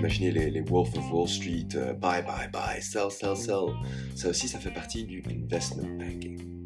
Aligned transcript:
imaginez 0.00 0.30
les, 0.30 0.50
les 0.50 0.62
Wolf 0.62 0.96
of 0.96 1.12
Wall 1.12 1.28
Street, 1.28 1.68
euh, 1.74 1.92
buy, 1.92 2.22
buy, 2.22 2.48
buy, 2.50 2.80
sell, 2.80 3.10
sell, 3.10 3.36
sell. 3.36 3.74
Ça 4.16 4.30
aussi, 4.30 4.48
ça 4.48 4.58
fait 4.58 4.72
partie 4.72 5.04
du 5.04 5.22
investment 5.30 5.98
banking. 5.98 6.64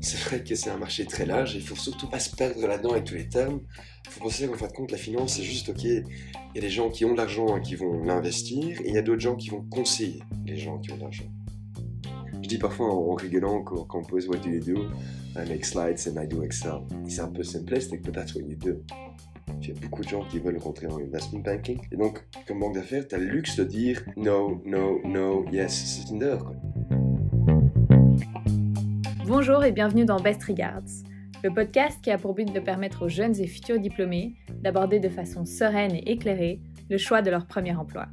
C'est 0.00 0.18
vrai 0.20 0.42
que 0.42 0.54
c'est 0.54 0.70
un 0.70 0.78
marché 0.78 1.04
très 1.04 1.26
large 1.26 1.54
et 1.54 1.58
il 1.58 1.64
faut 1.64 1.76
surtout 1.76 2.08
pas 2.08 2.18
se 2.18 2.34
perdre 2.34 2.66
là-dedans 2.66 2.92
avec 2.92 3.04
tous 3.04 3.16
les 3.16 3.28
termes. 3.28 3.60
Il 4.06 4.10
faut 4.10 4.20
penser 4.20 4.48
qu'en 4.48 4.56
fin 4.56 4.66
de 4.66 4.72
compte, 4.72 4.90
la 4.92 4.98
finance, 4.98 5.34
c'est 5.34 5.42
juste, 5.42 5.68
ok, 5.68 5.84
il 5.84 6.04
y 6.54 6.58
a 6.58 6.60
des 6.60 6.70
gens 6.70 6.88
qui 6.88 7.04
ont 7.04 7.12
de 7.12 7.18
l'argent 7.18 7.54
et 7.58 7.60
qui 7.60 7.74
vont 7.74 8.02
l'investir 8.02 8.80
et 8.80 8.88
il 8.88 8.94
y 8.94 8.98
a 8.98 9.02
d'autres 9.02 9.20
gens 9.20 9.36
qui 9.36 9.50
vont 9.50 9.62
conseiller 9.70 10.22
les 10.46 10.56
gens 10.56 10.78
qui 10.78 10.90
ont 10.92 10.96
de 10.96 11.02
l'argent. 11.02 11.30
Je 12.32 12.48
dis 12.48 12.56
parfois 12.56 12.86
en, 12.86 13.14
rigolant 13.14 13.62
quand, 13.62 13.86
on 13.92 14.02
pose 14.02 14.26
What 14.26 14.38
do 14.38 14.48
you 14.48 14.60
do? 14.60 14.86
I 15.36 15.46
make 15.46 15.66
slides 15.66 16.08
and 16.08 16.20
I 16.20 16.26
do 16.26 16.42
Excel. 16.42 16.80
C'est 17.06 17.20
un 17.20 17.28
peu 17.28 17.42
simplistic, 17.42 18.02
but 18.02 18.14
that's 18.14 18.34
what 18.34 18.40
you 18.40 18.56
do. 18.56 18.82
Il 19.58 19.68
y 19.68 19.70
a 19.72 19.74
beaucoup 19.80 20.02
de 20.02 20.08
gens 20.08 20.24
qui 20.24 20.38
veulent 20.38 20.58
rentrer 20.58 20.86
en 20.86 20.98
investment 20.98 21.40
banking. 21.40 21.80
Et 21.90 21.96
donc, 21.96 22.24
comme 22.46 22.60
banque 22.60 22.74
d'affaires, 22.74 23.06
tu 23.08 23.14
as 23.14 23.18
le 23.18 23.26
luxe 23.26 23.56
de 23.56 23.64
dire 23.64 24.02
no, 24.16 24.62
no, 24.64 25.00
no, 25.04 25.44
yes, 25.50 25.72
c'est 25.72 26.14
une 26.14 26.22
heure. 26.22 26.52
Bonjour 29.26 29.64
et 29.64 29.72
bienvenue 29.72 30.04
dans 30.04 30.20
Best 30.20 30.44
Regards, 30.44 30.82
le 31.42 31.52
podcast 31.52 32.00
qui 32.02 32.10
a 32.10 32.18
pour 32.18 32.34
but 32.34 32.52
de 32.52 32.60
permettre 32.60 33.04
aux 33.04 33.08
jeunes 33.08 33.38
et 33.40 33.46
futurs 33.46 33.78
diplômés 33.78 34.34
d'aborder 34.60 35.00
de 35.00 35.08
façon 35.08 35.44
sereine 35.44 35.94
et 35.94 36.10
éclairée 36.10 36.60
le 36.88 36.98
choix 36.98 37.22
de 37.22 37.30
leur 37.30 37.46
premier 37.46 37.74
emploi. 37.74 38.06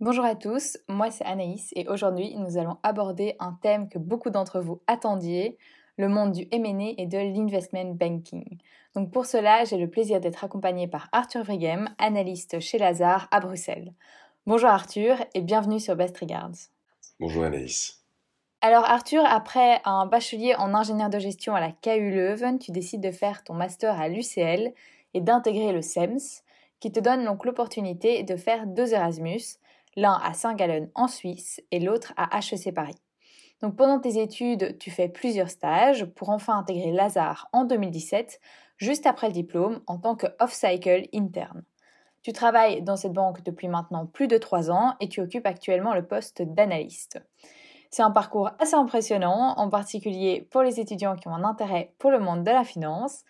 Bonjour 0.00 0.24
à 0.24 0.34
tous, 0.34 0.76
moi 0.88 1.10
c'est 1.10 1.24
Anaïs 1.24 1.72
et 1.76 1.88
aujourd'hui 1.88 2.34
nous 2.36 2.58
allons 2.58 2.76
aborder 2.82 3.36
un 3.38 3.58
thème 3.62 3.88
que 3.88 3.98
beaucoup 3.98 4.30
d'entre 4.30 4.60
vous 4.60 4.82
attendiez, 4.86 5.56
le 5.96 6.08
monde 6.08 6.32
du 6.32 6.48
M&A 6.50 6.94
et 6.98 7.06
de 7.06 7.18
l'investment 7.18 7.94
banking. 7.94 8.58
Donc 8.94 9.10
pour 9.10 9.26
cela, 9.26 9.64
j'ai 9.64 9.76
le 9.76 9.88
plaisir 9.88 10.20
d'être 10.20 10.44
accompagnée 10.44 10.88
par 10.88 11.08
Arthur 11.12 11.44
Vrigem, 11.44 11.88
analyste 11.98 12.60
chez 12.60 12.78
Lazare 12.78 13.28
à 13.30 13.40
Bruxelles. 13.40 13.92
Bonjour 14.46 14.68
Arthur 14.68 15.16
et 15.34 15.40
bienvenue 15.40 15.80
sur 15.80 15.96
Best 15.96 16.18
Regards. 16.18 16.68
Bonjour 17.20 17.44
Anaïs. 17.44 18.02
Alors 18.60 18.84
Arthur, 18.84 19.22
après 19.26 19.80
un 19.84 20.06
bachelier 20.06 20.54
en 20.56 20.74
ingénieur 20.74 21.10
de 21.10 21.18
gestion 21.18 21.54
à 21.54 21.60
la 21.60 21.70
KU 21.70 22.10
Leuven, 22.10 22.58
tu 22.58 22.72
décides 22.72 23.02
de 23.02 23.10
faire 23.10 23.44
ton 23.44 23.54
master 23.54 24.00
à 24.00 24.08
l'UCL 24.08 24.72
et 25.12 25.20
d'intégrer 25.20 25.72
le 25.72 25.82
SEMS, 25.82 26.42
qui 26.80 26.90
te 26.90 27.00
donne 27.00 27.24
donc 27.24 27.44
l'opportunité 27.44 28.22
de 28.22 28.36
faire 28.36 28.66
deux 28.66 28.94
Erasmus, 28.94 29.58
l'un 29.96 30.20
à 30.22 30.34
Saint-Gallon 30.34 30.90
en 30.94 31.08
Suisse 31.08 31.62
et 31.70 31.78
l'autre 31.78 32.12
à 32.16 32.38
HEC 32.38 32.74
Paris. 32.74 32.96
Donc 33.62 33.76
pendant 33.76 33.98
tes 33.98 34.20
études, 34.20 34.78
tu 34.78 34.90
fais 34.90 35.08
plusieurs 35.08 35.48
stages 35.48 36.04
pour 36.04 36.30
enfin 36.30 36.58
intégrer 36.58 36.92
Lazare 36.92 37.48
en 37.52 37.64
2017, 37.64 38.40
juste 38.76 39.06
après 39.06 39.28
le 39.28 39.32
diplôme, 39.32 39.80
en 39.86 39.98
tant 39.98 40.16
que 40.16 40.26
off-cycle 40.40 41.08
interne. 41.14 41.64
Tu 42.22 42.32
travailles 42.32 42.82
dans 42.82 42.96
cette 42.96 43.12
banque 43.12 43.42
depuis 43.42 43.68
maintenant 43.68 44.06
plus 44.06 44.28
de 44.28 44.38
trois 44.38 44.70
ans 44.70 44.94
et 45.00 45.08
tu 45.08 45.20
occupes 45.20 45.46
actuellement 45.46 45.94
le 45.94 46.06
poste 46.06 46.42
d'analyste. 46.42 47.20
C'est 47.90 48.02
un 48.02 48.10
parcours 48.10 48.50
assez 48.58 48.74
impressionnant, 48.74 49.54
en 49.56 49.68
particulier 49.68 50.48
pour 50.50 50.62
les 50.62 50.80
étudiants 50.80 51.16
qui 51.16 51.28
ont 51.28 51.34
un 51.34 51.44
intérêt 51.44 51.92
pour 51.98 52.10
le 52.10 52.18
monde 52.18 52.42
de 52.42 52.50
la 52.50 52.64
finance. 52.64 53.24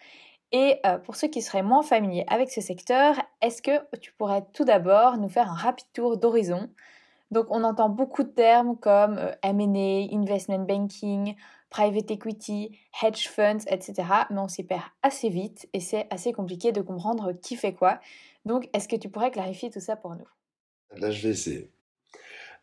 Et 0.52 0.80
euh, 0.86 0.98
pour 0.98 1.16
ceux 1.16 1.26
qui 1.26 1.42
seraient 1.42 1.62
moins 1.62 1.82
familiers 1.82 2.24
avec 2.28 2.50
ce 2.50 2.60
secteur, 2.60 3.16
est-ce 3.42 3.60
que 3.60 3.72
tu 3.98 4.12
pourrais 4.12 4.46
tout 4.52 4.64
d'abord 4.64 5.18
nous 5.18 5.28
faire 5.28 5.50
un 5.50 5.54
rapide 5.54 5.88
tour 5.92 6.16
d'horizon 6.16 6.70
Donc 7.30 7.46
on 7.50 7.64
entend 7.64 7.88
beaucoup 7.88 8.22
de 8.22 8.28
termes 8.28 8.78
comme 8.78 9.18
euh, 9.18 9.32
M&A, 9.42 10.14
investment 10.14 10.60
banking, 10.60 11.34
private 11.70 12.10
equity, 12.10 12.78
hedge 13.02 13.28
funds, 13.28 13.64
etc. 13.66 13.94
Mais 14.30 14.38
on 14.38 14.48
s'y 14.48 14.62
perd 14.62 14.82
assez 15.02 15.28
vite 15.28 15.68
et 15.72 15.80
c'est 15.80 16.06
assez 16.10 16.32
compliqué 16.32 16.70
de 16.70 16.80
comprendre 16.80 17.32
qui 17.32 17.56
fait 17.56 17.74
quoi. 17.74 18.00
Donc, 18.44 18.68
est-ce 18.72 18.88
que 18.88 18.96
tu 18.96 19.08
pourrais 19.08 19.30
clarifier 19.30 19.70
tout 19.70 19.80
ça 19.80 19.96
pour 19.96 20.14
nous? 20.14 20.28
Là, 20.96 21.10
je 21.10 21.22
vais 21.26 21.32
essayer. 21.32 21.70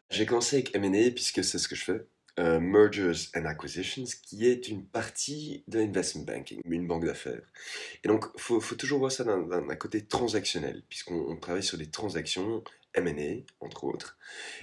J'ai 0.09 0.25
commencé 0.25 0.57
avec 0.57 0.75
M&A 0.75 1.11
puisque 1.11 1.43
c'est 1.43 1.57
ce 1.57 1.67
que 1.67 1.75
je 1.75 1.83
fais. 1.83 2.05
Euh, 2.39 2.59
mergers 2.61 3.29
and 3.35 3.45
Acquisitions, 3.45 4.05
qui 4.23 4.47
est 4.47 4.69
une 4.69 4.85
partie 4.85 5.63
de 5.67 5.79
l'investment 5.79 6.23
banking, 6.23 6.61
une 6.63 6.87
banque 6.87 7.05
d'affaires. 7.05 7.41
Et 8.03 8.07
donc, 8.07 8.25
il 8.35 8.41
faut, 8.41 8.61
toujours 8.75 8.99
voir 8.99 9.11
ça 9.11 9.25
d'un 9.25 9.75
côté 9.75 10.05
transactionnel, 10.05 10.81
puisqu'on 10.87 11.35
travaille 11.35 11.63
sur 11.63 11.77
des 11.77 11.89
transactions 11.89 12.63
M&A, 12.93 13.43
entre 13.59 13.83
autres. 13.83 14.17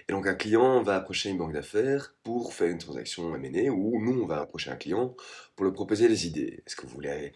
Et 0.09 0.13
donc, 0.13 0.27
un 0.27 0.35
client 0.35 0.83
va 0.83 0.97
approcher 0.97 1.29
une 1.29 1.37
banque 1.37 1.53
d'affaires 1.53 2.15
pour 2.23 2.55
faire 2.55 2.69
une 2.69 2.79
transaction 2.79 3.35
M&A, 3.37 3.71
ou 3.71 4.03
nous, 4.03 4.23
on 4.23 4.27
va 4.27 4.41
approcher 4.41 4.71
un 4.71 4.77
client 4.77 5.15
pour 5.55 5.67
lui 5.67 5.73
proposer 5.73 6.09
des 6.09 6.27
idées. 6.27 6.63
Est-ce 6.67 6.75
que 6.75 6.87
vous 6.87 6.95
voulez 6.95 7.33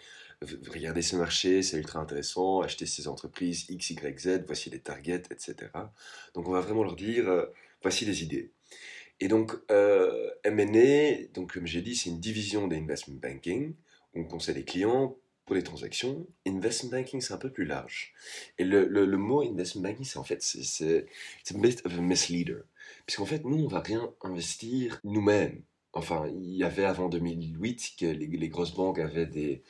regarder 0.71 1.03
ce 1.03 1.17
marché, 1.17 1.63
c'est 1.63 1.77
ultra 1.77 2.01
intéressant, 2.01 2.61
acheter 2.61 2.87
ces 2.87 3.09
entreprises 3.09 3.67
X, 3.69 3.91
Y, 3.91 4.19
Z, 4.19 4.45
voici 4.47 4.71
les 4.71 4.81
targets, 4.81 5.23
etc. 5.31 5.55
Donc 6.35 6.49
on 6.49 6.53
va 6.53 6.61
vraiment 6.61 6.85
leur 6.85 6.97
dire, 6.97 7.29
euh, 7.29 7.47
voici 7.83 8.05
les 8.05 8.23
idées. 8.23 8.51
Et 9.21 9.29
donc 9.29 9.53
euh, 9.71 10.31
donc 11.35 11.55
comme 11.55 11.67
j'ai 11.67 11.83
dit, 11.83 11.95
c'est 11.95 12.11
une 12.11 12.21
division 12.21 12.67
d'investment 12.67 13.17
banking, 13.21 13.75
où 14.15 14.21
on 14.21 14.25
conseille 14.25 14.57
les 14.57 14.65
clients 14.65 15.17
pour 15.45 15.55
les 15.55 15.63
transactions. 15.63 16.27
Investment 16.47 16.91
banking, 16.91 17.21
c'est 17.21 17.35
un 17.35 17.39
peu 17.39 17.51
plus 17.51 17.65
large. 17.65 18.13
Et 18.59 18.65
le, 18.65 18.87
le, 18.87 19.17
mot 19.17 19.43
investment 19.43 19.83
banking, 19.83 20.05
c'est 20.05 20.19
en 20.19 20.25
fait, 20.25 20.43
c'est 20.43 21.07
un 21.55 21.59
bit 21.59 21.85
of 21.85 21.99
a 21.99 22.01
misleader. 22.01 22.63
Puisqu'en 23.07 23.27
fait, 23.27 23.45
nous, 23.45 23.65
on 23.65 23.69
va 23.69 23.81
rien 23.81 24.13
investir 24.23 25.01
nous-mêmes. 25.05 25.63
Enfin, 25.95 26.27
il 26.29 26.57
y 26.57 26.65
avait 26.65 26.85
avant 26.85 27.09
2008 27.09 27.95
que 27.99 28.07
les, 28.07 28.49
grosses 28.49 28.75
banques 28.75 28.99
avaient 28.99 29.27
des, 29.27 29.63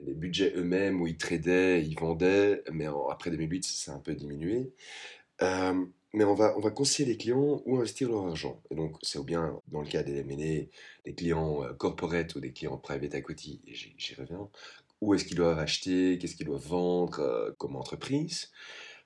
budgets 0.00 0.52
eux-mêmes 0.56 1.00
où 1.00 1.06
ils 1.06 1.16
tradaient, 1.16 1.82
ils 1.82 1.98
vendaient, 1.98 2.62
mais 2.72 2.86
après 3.10 3.30
2008, 3.30 3.64
ça 3.64 3.72
s'est 3.72 3.90
un 3.90 3.98
peu 3.98 4.14
diminué. 4.14 4.72
Euh, 5.42 5.84
mais 6.14 6.24
on 6.24 6.34
va, 6.34 6.56
on 6.56 6.60
va 6.60 6.70
conseiller 6.70 7.08
les 7.08 7.16
clients 7.16 7.60
où 7.66 7.76
investir 7.76 8.08
leur 8.08 8.26
argent. 8.26 8.62
Et 8.70 8.76
donc, 8.76 8.96
c'est 9.02 9.22
bien 9.24 9.60
dans 9.68 9.82
le 9.82 9.88
cas 9.88 10.04
des 10.04 10.18
M&A, 10.18 10.70
des 11.04 11.14
clients 11.14 11.64
euh, 11.64 11.72
corporate 11.74 12.34
ou 12.36 12.40
des 12.40 12.52
clients 12.52 12.78
private 12.78 13.14
equity, 13.14 13.60
et 13.66 13.74
j'y 13.74 14.14
reviens, 14.14 14.48
où 15.00 15.14
est-ce 15.14 15.24
qu'ils 15.24 15.36
doivent 15.36 15.58
acheter, 15.58 16.16
qu'est-ce 16.18 16.36
qu'ils 16.36 16.46
doivent 16.46 16.66
vendre 16.66 17.18
euh, 17.18 17.50
comme 17.58 17.74
entreprise. 17.76 18.50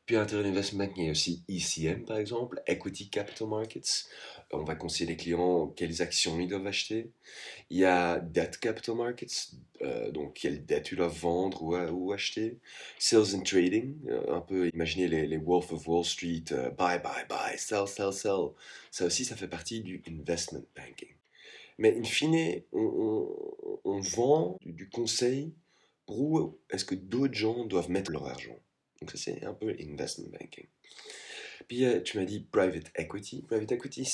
Puis 0.08 0.16
à 0.16 0.20
l'intérieur 0.20 0.44
de 0.44 0.48
l'investment 0.48 0.86
banking, 0.86 1.02
il 1.02 1.04
y 1.04 1.08
a 1.08 1.10
aussi 1.10 1.44
ECM 1.50 2.06
par 2.06 2.16
exemple, 2.16 2.62
Equity 2.66 3.10
Capital 3.10 3.46
Markets. 3.46 4.06
On 4.50 4.64
va 4.64 4.74
conseiller 4.74 5.10
les 5.10 5.18
clients 5.18 5.66
quelles 5.66 6.00
actions 6.00 6.40
ils 6.40 6.48
doivent 6.48 6.66
acheter. 6.66 7.10
Il 7.68 7.76
y 7.76 7.84
a 7.84 8.18
Debt 8.18 8.52
Capital 8.58 8.94
Markets, 8.94 9.50
euh, 9.82 10.10
donc 10.10 10.32
quelles 10.32 10.64
dettes 10.64 10.92
ils 10.92 10.96
doivent 10.96 11.14
vendre 11.14 11.62
ou, 11.62 11.76
ou 11.76 12.12
acheter. 12.12 12.56
Sales 12.98 13.34
and 13.34 13.42
Trading, 13.42 13.98
euh, 14.08 14.34
un 14.34 14.40
peu 14.40 14.70
imaginer 14.72 15.08
les, 15.08 15.26
les 15.26 15.36
Wolf 15.36 15.74
of 15.74 15.86
Wall 15.86 16.06
Street, 16.06 16.44
euh, 16.52 16.70
buy, 16.70 16.98
buy, 17.02 17.26
buy, 17.28 17.58
sell, 17.58 17.86
sell, 17.86 18.14
sell. 18.14 18.52
Ça 18.90 19.04
aussi, 19.04 19.26
ça 19.26 19.36
fait 19.36 19.46
partie 19.46 19.82
du 19.82 20.02
investment 20.08 20.64
banking. 20.74 21.14
Mais 21.76 21.94
in 21.94 22.04
fine, 22.04 22.62
on, 22.72 23.28
on, 23.84 24.00
vend 24.00 24.56
du, 24.62 24.72
du 24.72 24.88
conseil 24.88 25.52
pour 26.06 26.18
où 26.18 26.58
est-ce 26.70 26.86
que 26.86 26.94
d'autres 26.94 27.34
gens 27.34 27.66
doivent 27.66 27.90
mettre 27.90 28.10
leur 28.10 28.26
argent. 28.26 28.58
Donc 29.00 29.10
ça 29.10 29.18
c'est 29.18 29.44
un 29.44 29.54
peu 29.54 29.74
investment 29.80 30.28
banking. 30.30 30.66
Puis 31.66 31.84
euh, 31.84 32.00
tu 32.00 32.18
m'as 32.18 32.24
dit 32.24 32.40
private 32.40 32.90
equity. 32.96 33.42
Private 33.42 33.72
equity, 33.72 34.08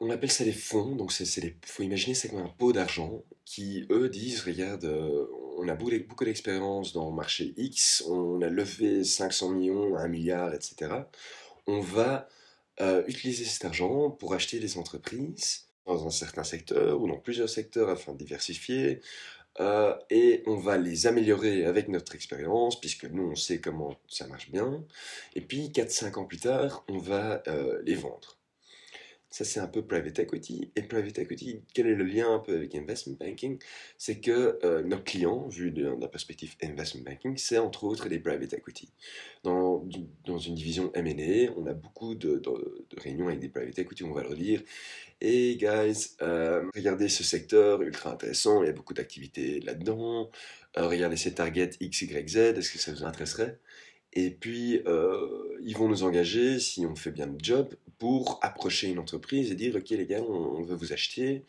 on 0.00 0.10
appelle 0.10 0.30
ça 0.30 0.44
des 0.44 0.52
fonds. 0.52 0.96
Donc 0.96 1.12
c'est, 1.12 1.24
il 1.36 1.54
faut 1.64 1.82
imaginer 1.82 2.14
c'est 2.14 2.28
comme 2.28 2.40
un 2.40 2.48
pot 2.48 2.72
d'argent 2.72 3.22
qui 3.44 3.86
eux 3.90 4.08
disent 4.08 4.42
regarde, 4.42 4.84
euh, 4.84 5.26
on 5.58 5.68
a 5.68 5.74
beaucoup, 5.74 5.92
beaucoup 6.08 6.24
d'expérience 6.24 6.92
dans 6.92 7.10
le 7.10 7.14
marché 7.14 7.52
X, 7.56 8.04
on 8.08 8.40
a 8.40 8.48
levé 8.48 9.04
500 9.04 9.50
millions, 9.50 9.96
1 9.96 10.08
milliard, 10.08 10.54
etc. 10.54 10.92
On 11.66 11.80
va 11.80 12.28
euh, 12.80 13.04
utiliser 13.06 13.44
cet 13.44 13.64
argent 13.66 14.10
pour 14.10 14.32
acheter 14.34 14.58
des 14.58 14.78
entreprises 14.78 15.66
dans 15.86 16.06
un 16.06 16.10
certain 16.10 16.44
secteur 16.44 17.00
ou 17.00 17.08
dans 17.08 17.18
plusieurs 17.18 17.50
secteurs 17.50 17.90
afin 17.90 18.12
de 18.12 18.18
diversifier, 18.18 19.00
euh, 19.60 19.94
et 20.10 20.42
on 20.46 20.56
va 20.56 20.78
les 20.78 21.06
améliorer 21.06 21.64
avec 21.64 21.88
notre 21.88 22.14
expérience, 22.14 22.80
puisque 22.80 23.04
nous, 23.04 23.30
on 23.32 23.34
sait 23.34 23.60
comment 23.60 23.94
ça 24.08 24.26
marche 24.26 24.50
bien. 24.50 24.84
Et 25.34 25.40
puis, 25.40 25.70
4-5 25.70 26.18
ans 26.18 26.24
plus 26.24 26.38
tard, 26.38 26.84
on 26.88 26.98
va 26.98 27.42
euh, 27.48 27.80
les 27.84 27.94
vendre. 27.94 28.38
Ça, 29.32 29.46
c'est 29.46 29.60
un 29.60 29.66
peu 29.66 29.80
private 29.80 30.18
equity. 30.18 30.70
Et 30.76 30.82
private 30.82 31.18
equity, 31.18 31.62
quel 31.72 31.86
est 31.86 31.94
le 31.94 32.04
lien 32.04 32.34
un 32.34 32.38
peu 32.38 32.54
avec 32.54 32.74
investment 32.74 33.16
banking? 33.18 33.58
C'est 33.96 34.20
que 34.20 34.58
euh, 34.62 34.82
nos 34.82 34.98
clients, 34.98 35.48
vu 35.48 35.70
de, 35.70 35.96
la 35.98 36.06
perspective 36.06 36.54
investment 36.62 37.02
banking, 37.02 37.38
c'est 37.38 37.56
entre 37.56 37.84
autres 37.84 38.10
des 38.10 38.18
private 38.18 38.52
equity. 38.52 38.92
Dans, 39.42 39.88
dans 40.26 40.36
une 40.36 40.54
division 40.54 40.92
M&A, 40.92 41.50
on 41.56 41.66
a 41.66 41.72
beaucoup 41.72 42.14
de, 42.14 42.36
de, 42.36 43.00
réunions 43.00 43.28
avec 43.28 43.40
des 43.40 43.48
private 43.48 43.78
equity, 43.78 44.04
on 44.04 44.12
va 44.12 44.22
leur 44.22 44.34
dire 44.34 44.62
Hey 45.22 45.56
guys, 45.56 46.10
euh, 46.20 46.68
regardez 46.74 47.08
ce 47.08 47.24
secteur 47.24 47.80
ultra 47.80 48.12
intéressant, 48.12 48.62
il 48.62 48.66
y 48.66 48.68
a 48.68 48.72
beaucoup 48.72 48.92
d'activités 48.92 49.60
là-dedans. 49.60 50.30
Euh, 50.76 50.88
regardez 50.88 51.16
ces 51.16 51.32
targets 51.32 51.70
X, 51.80 52.02
Y, 52.02 52.28
Z, 52.28 52.36
est-ce 52.58 52.70
que 52.70 52.78
ça 52.78 52.92
vous 52.92 53.04
intéresserait? 53.04 53.58
Et 54.14 54.30
puis, 54.30 54.82
euh, 54.86 55.58
ils 55.62 55.76
vont 55.76 55.88
nous 55.88 56.02
engager, 56.02 56.58
si 56.58 56.84
on 56.84 56.94
fait 56.94 57.10
bien 57.10 57.26
le 57.26 57.36
job, 57.40 57.74
pour 58.02 58.40
approcher 58.42 58.88
une 58.88 58.98
entreprise 58.98 59.52
et 59.52 59.54
dire, 59.54 59.76
OK 59.76 59.90
les 59.90 60.06
gars, 60.06 60.22
on, 60.22 60.64
veut 60.64 60.74
vous 60.74 60.92
acheter. 60.92 61.44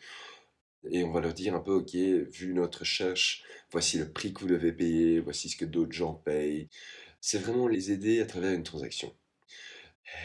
Et 0.88 1.02
on 1.02 1.10
va 1.10 1.20
leur 1.20 1.34
dire 1.34 1.52
un 1.52 1.58
peu, 1.58 1.72
OK, 1.72 1.94
vu 1.96 2.54
notre 2.54 2.80
recherche, 2.80 3.42
voici 3.72 3.98
le 3.98 4.08
prix 4.08 4.32
que 4.32 4.38
vous 4.38 4.46
devez 4.46 4.70
payer, 4.70 5.18
voici 5.18 5.48
ce 5.48 5.56
que 5.56 5.64
d'autres 5.64 5.90
gens 5.90 6.14
payent. 6.14 6.68
C'est 7.20 7.38
vraiment 7.38 7.66
les 7.66 7.90
aider 7.90 8.20
à 8.20 8.26
travers 8.26 8.52
une 8.52 8.62
transaction. 8.62 9.12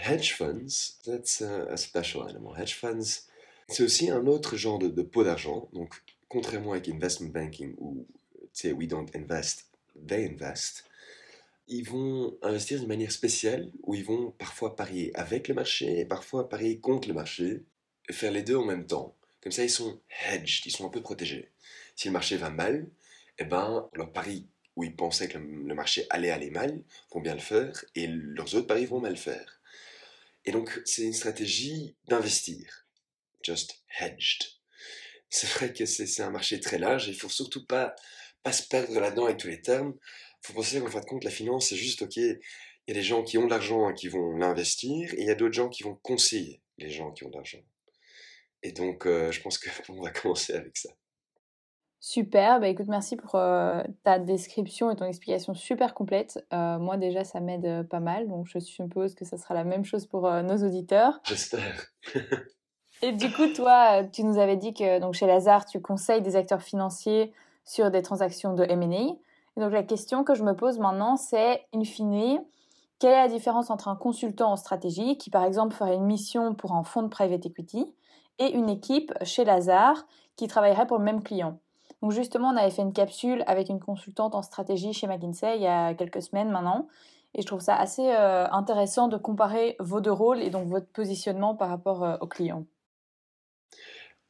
Hedge 0.05 0.35
funds, 0.35 0.99
that's 1.03 1.41
a, 1.41 1.75
special 1.77 2.29
animal. 2.29 2.53
Hedge 2.61 2.75
funds, 2.75 3.23
c'est 3.67 3.81
aussi 3.81 4.11
un 4.11 4.27
autre 4.27 4.55
genre 4.55 4.77
de, 4.77 5.01
pot 5.01 5.23
d'argent. 5.23 5.67
Donc, 5.73 5.95
contrairement 6.27 6.73
avec 6.73 6.89
investment 6.89 7.29
banking 7.29 7.73
où, 7.79 8.05
tu 8.35 8.47
sais, 8.53 8.71
we 8.71 8.87
don't 8.87 9.07
invest, 9.15 9.65
they 10.07 10.27
invest, 10.27 10.83
ils 11.69 11.87
vont 11.87 12.37
investir 12.41 12.79
d'une 12.79 12.87
manière 12.87 13.11
spéciale 13.11 13.71
où 13.83 13.93
ils 13.93 14.03
vont 14.03 14.31
parfois 14.31 14.75
parier 14.75 15.15
avec 15.15 15.47
le 15.47 15.53
marché 15.53 15.99
et 15.99 16.05
parfois 16.05 16.49
parier 16.49 16.79
contre 16.79 17.07
le 17.07 17.13
marché 17.13 17.63
et 18.09 18.13
faire 18.13 18.31
les 18.31 18.41
deux 18.41 18.55
en 18.55 18.65
même 18.65 18.87
temps. 18.87 19.15
Comme 19.41 19.51
ça, 19.51 19.63
ils 19.63 19.69
sont 19.69 20.01
hedged, 20.27 20.65
ils 20.65 20.71
sont 20.71 20.85
un 20.85 20.89
peu 20.89 21.01
protégés. 21.01 21.51
Si 21.95 22.07
le 22.07 22.13
marché 22.13 22.37
va 22.37 22.49
mal, 22.49 22.87
eh 23.37 23.45
ben, 23.45 23.87
leur 23.93 24.11
pari 24.11 24.47
où 24.75 24.83
ils 24.83 24.95
pensaient 24.95 25.27
que 25.27 25.37
le 25.37 25.75
marché 25.75 26.07
allait 26.09 26.31
aller 26.31 26.49
mal 26.49 26.81
vont 27.11 27.21
bien 27.21 27.35
le 27.35 27.39
faire 27.39 27.85
et 27.95 28.07
leurs 28.07 28.55
autres 28.55 28.67
paris 28.67 28.85
vont 28.85 28.99
mal 28.99 29.15
faire. 29.15 29.61
Et 30.45 30.51
donc, 30.51 30.81
c'est 30.85 31.03
une 31.03 31.13
stratégie 31.13 31.95
d'investir. 32.07 32.87
Just 33.43 33.83
hedged. 33.99 34.45
C'est 35.29 35.49
vrai 35.49 35.71
que 35.71 35.85
c'est 35.85 36.23
un 36.23 36.31
marché 36.31 36.59
très 36.59 36.79
large 36.79 37.07
et 37.07 37.11
il 37.11 37.17
faut 37.17 37.29
surtout 37.29 37.65
pas, 37.65 37.95
pas 38.41 38.51
se 38.51 38.63
perdre 38.63 38.99
là-dedans 38.99 39.25
avec 39.25 39.37
tous 39.37 39.47
les 39.47 39.61
termes. 39.61 39.93
Faut 40.41 40.53
penser 40.53 40.79
qu'en 40.79 40.87
fin 40.87 41.01
de 41.01 41.05
compte, 41.05 41.23
la 41.23 41.31
finance, 41.31 41.69
c'est 41.69 41.75
juste, 41.75 42.01
OK, 42.01 42.15
il 42.15 42.39
y 42.87 42.91
a 42.91 42.93
des 42.93 43.03
gens 43.03 43.23
qui 43.23 43.37
ont 43.37 43.45
de 43.45 43.51
l'argent 43.51 43.89
et 43.89 43.93
qui 43.93 44.07
vont 44.07 44.35
l'investir 44.37 45.13
et 45.13 45.21
il 45.21 45.27
y 45.27 45.29
a 45.29 45.35
d'autres 45.35 45.53
gens 45.53 45.69
qui 45.69 45.83
vont 45.83 45.95
conseiller 46.01 46.61
les 46.79 46.89
gens 46.89 47.11
qui 47.11 47.23
ont 47.23 47.29
de 47.29 47.35
l'argent. 47.35 47.59
Et 48.63 48.71
donc, 48.71 49.05
euh, 49.05 49.31
je 49.31 49.41
pense 49.41 49.57
qu'on 49.57 50.01
va 50.01 50.11
commencer 50.11 50.53
avec 50.53 50.75
ça. 50.77 50.89
Super, 52.01 52.61
bah 52.61 52.69
écoute, 52.69 52.87
merci 52.87 53.17
pour 53.17 53.35
euh, 53.35 53.83
ta 54.03 54.19
description 54.19 54.89
et 54.89 54.95
ton 54.95 55.05
explication 55.05 55.53
super 55.53 55.93
complète. 55.93 56.39
Euh, 56.53 56.79
moi 56.79 56.95
déjà, 56.95 57.25
ça 57.25 57.41
m'aide 57.41 57.87
pas 57.89 57.99
mal, 57.99 58.29
donc 58.29 58.47
je 58.47 58.57
suppose 58.59 59.15
que 59.15 59.25
ça 59.25 59.37
sera 59.37 59.53
la 59.53 59.65
même 59.65 59.83
chose 59.83 60.05
pour 60.05 60.21
nos 60.21 60.65
auditeurs. 60.65 61.19
J'espère. 61.25 61.91
et 63.01 63.11
du 63.11 63.29
coup, 63.33 63.47
toi, 63.53 64.05
tu 64.05 64.23
nous 64.23 64.39
avais 64.39 64.55
dit 64.55 64.73
que 64.73 64.99
donc, 64.99 65.13
chez 65.13 65.27
Lazare, 65.27 65.65
tu 65.65 65.81
conseilles 65.81 66.21
des 66.21 66.37
acteurs 66.37 66.63
financiers 66.63 67.33
sur 67.65 67.91
des 67.91 68.01
transactions 68.01 68.53
de 68.53 68.63
M&A. 68.63 69.19
Donc 69.59 69.71
la 69.71 69.83
question 69.83 70.23
que 70.23 70.35
je 70.35 70.43
me 70.43 70.55
pose 70.55 70.79
maintenant, 70.79 71.17
c'est, 71.17 71.65
in 71.73 71.83
fine, 71.83 72.41
quelle 72.99 73.13
est 73.13 73.21
la 73.21 73.27
différence 73.27 73.69
entre 73.69 73.87
un 73.87 73.95
consultant 73.95 74.51
en 74.51 74.55
stratégie 74.57 75.17
qui, 75.17 75.29
par 75.29 75.43
exemple, 75.43 75.73
ferait 75.73 75.95
une 75.95 76.05
mission 76.05 76.53
pour 76.53 76.73
un 76.73 76.83
fonds 76.83 77.03
de 77.03 77.07
private 77.07 77.45
equity 77.45 77.93
et 78.39 78.51
une 78.51 78.69
équipe 78.69 79.13
chez 79.23 79.45
Lazare 79.45 80.05
qui 80.35 80.47
travaillerait 80.47 80.87
pour 80.87 80.97
le 80.97 81.03
même 81.03 81.23
client? 81.23 81.59
Donc 82.01 82.11
justement, 82.11 82.49
on 82.49 82.57
avait 82.57 82.71
fait 82.71 82.81
une 82.81 82.93
capsule 82.93 83.43
avec 83.47 83.69
une 83.69 83.79
consultante 83.79 84.35
en 84.35 84.41
stratégie 84.41 84.93
chez 84.93 85.07
McKinsey 85.07 85.57
il 85.57 85.61
y 85.61 85.67
a 85.67 85.93
quelques 85.93 86.21
semaines 86.21 86.49
maintenant. 86.49 86.87
Et 87.35 87.41
je 87.41 87.47
trouve 87.47 87.59
ça 87.59 87.75
assez 87.75 88.09
euh, 88.11 88.47
intéressant 88.51 89.07
de 89.07 89.17
comparer 89.17 89.75
vos 89.79 90.01
deux 90.01 90.11
rôles 90.11 90.41
et 90.41 90.49
donc 90.49 90.67
votre 90.67 90.87
positionnement 90.87 91.55
par 91.55 91.69
rapport 91.69 92.03
euh, 92.03 92.17
aux 92.21 92.27
clients. 92.27 92.65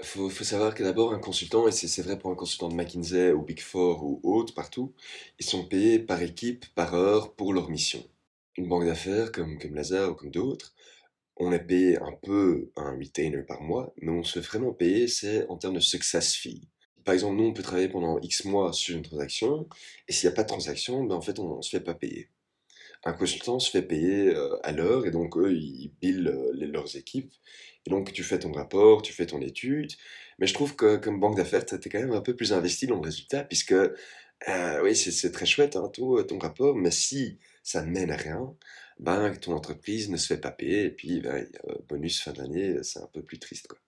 Il 0.02 0.06
faut, 0.06 0.30
savoir 0.30 0.76
que 0.76 0.84
d'abord, 0.84 1.14
un 1.14 1.20
consultant, 1.20 1.68
et 1.68 1.72
c'est 1.72 2.02
vrai 2.02 2.18
pour 2.18 2.32
un 2.32 2.36
consultant 2.36 2.70
de 2.70 2.74
McKinsey 2.74 3.34
ou 3.34 3.42
Big 3.44 3.60
Four 3.60 4.04
ou 4.04 4.22
autre, 4.24 4.54
partout, 4.54 4.94
ils 5.40 5.46
sont 5.46 5.66
payés 5.66 6.00
par 6.00 6.22
équipe, 6.22 6.66
par 6.74 6.94
heure, 6.94 7.34
pour 7.36 7.54
leur 7.54 7.70
mission. 7.70 8.04
Une 8.56 8.70
banque 8.70 8.86
d'affaires 8.86 9.32
comme, 9.32 9.60
comme 9.60 9.76
Lazare 9.76 10.12
ou 10.12 10.16
comme 10.16 10.32
d'autres, 10.32 10.74
on 11.38 11.52
est 11.52 11.60
payé 11.60 11.98
un 12.00 12.14
peu 12.14 12.72
un 12.78 12.98
retainer 12.98 13.44
par 13.44 13.62
mois, 13.62 13.94
mais 14.02 14.12
on 14.12 14.24
se 14.24 14.40
fait 14.40 14.48
vraiment 14.48 14.74
payer, 14.74 15.08
c'est 15.08 15.48
en 15.48 15.58
termes 15.58 15.76
de 15.76 15.80
success 15.80 16.34
fee. 16.36 16.70
Par 17.04 17.14
exemple, 17.14 17.38
nous, 17.38 17.46
on 17.46 17.54
peut 17.54 17.64
travailler 17.64 17.90
pendant 17.90 18.20
X 18.20 18.46
mois 18.46 18.74
sur 18.74 18.96
une 18.96 19.04
transaction, 19.04 19.68
et 20.08 20.14
s'il 20.14 20.30
n'y 20.30 20.34
a 20.34 20.36
pas 20.36 20.44
de 20.44 20.50
transaction, 20.50 21.04
ben 21.04 21.16
en 21.16 21.22
fait, 21.22 21.40
on 21.40 21.58
ne 21.58 21.62
se 21.62 21.70
fait 21.72 21.80
pas 21.82 21.94
payer. 21.96 22.30
Un 23.06 23.14
consultant 23.14 23.60
se 23.60 23.72
fait 23.72 23.82
payer 23.82 24.36
euh, 24.36 24.58
à 24.64 24.72
l'heure, 24.72 25.06
et 25.06 25.12
donc 25.12 25.38
eux, 25.38 25.54
ils 25.54 25.92
billent 26.02 26.28
euh, 26.28 26.52
leurs 26.54 26.98
équipes. 26.98 27.32
Et 27.86 27.90
donc, 27.90 28.12
tu 28.12 28.24
fais 28.24 28.40
ton 28.40 28.52
rapport, 28.52 29.02
tu 29.02 29.14
fais 29.14 29.26
ton 29.26 29.42
étude. 29.42 29.92
Mais 30.40 30.48
je 30.48 30.54
trouve 30.54 30.76
que 30.76 30.98
comme 30.98 31.20
banque 31.20 31.38
d'affaires, 31.38 31.66
tu 31.66 31.76
es 31.76 31.90
quand 31.90 32.00
même 32.00 32.12
un 32.12 32.22
peu 32.22 32.36
plus 32.36 32.54
investi 32.54 32.88
dans 32.88 32.96
le 32.96 33.02
résultat, 33.02 33.44
puisque, 33.44 33.74
euh, 33.74 34.84
oui, 34.84 34.96
c'est 34.96 35.32
très 35.32 35.46
chouette, 35.46 35.76
hein, 35.76 35.90
tout, 35.94 36.22
ton 36.24 36.40
rapport, 36.40 36.76
mais 36.76 36.92
si 36.92 37.40
ça 37.64 37.84
ne 37.84 37.92
mène 37.92 38.12
à 38.12 38.18
rien, 38.18 38.54
ben, 39.00 39.34
ton 39.36 39.54
entreprise 39.54 40.10
ne 40.10 40.18
se 40.18 40.28
fait 40.28 40.40
pas 40.40 40.52
payer, 40.52 40.86
et 40.86 40.92
puis 40.92 41.22
ben, 41.22 41.48
bonus 41.88 42.22
fin 42.22 42.34
d'année, 42.34 42.78
c'est 42.84 43.00
un 43.00 43.10
peu 43.14 43.22
plus 43.24 43.40
triste. 43.40 43.68
Quoi. 43.68 43.80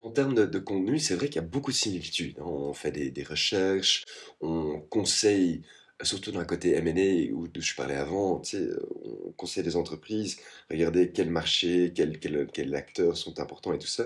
En 0.00 0.10
termes 0.12 0.34
de, 0.34 0.58
contenu, 0.58 0.98
c'est 0.98 1.16
vrai 1.16 1.26
qu'il 1.26 1.36
y 1.36 1.44
a 1.44 1.48
beaucoup 1.48 1.72
de 1.72 1.76
similitudes. 1.76 2.38
Hein. 2.38 2.44
On 2.44 2.72
fait 2.72 2.92
des, 2.92 3.22
recherches, 3.22 4.04
on 4.40 4.80
conseille, 4.80 5.62
surtout 6.02 6.30
dans 6.30 6.44
côté 6.44 6.74
M&A 6.74 7.32
où 7.34 7.48
je 7.56 7.74
parlais 7.74 7.96
avant, 7.96 8.40
on 8.54 9.32
conseille 9.32 9.64
des 9.64 9.76
entreprises, 9.76 10.38
regardez 10.70 11.10
quel 11.10 11.30
marché, 11.30 11.92
quels 11.94 12.18
quel, 12.18 12.74
acteurs 12.74 13.16
sont 13.16 13.40
importants 13.40 13.72
et 13.72 13.78
tout 13.78 13.86
ça. 13.86 14.04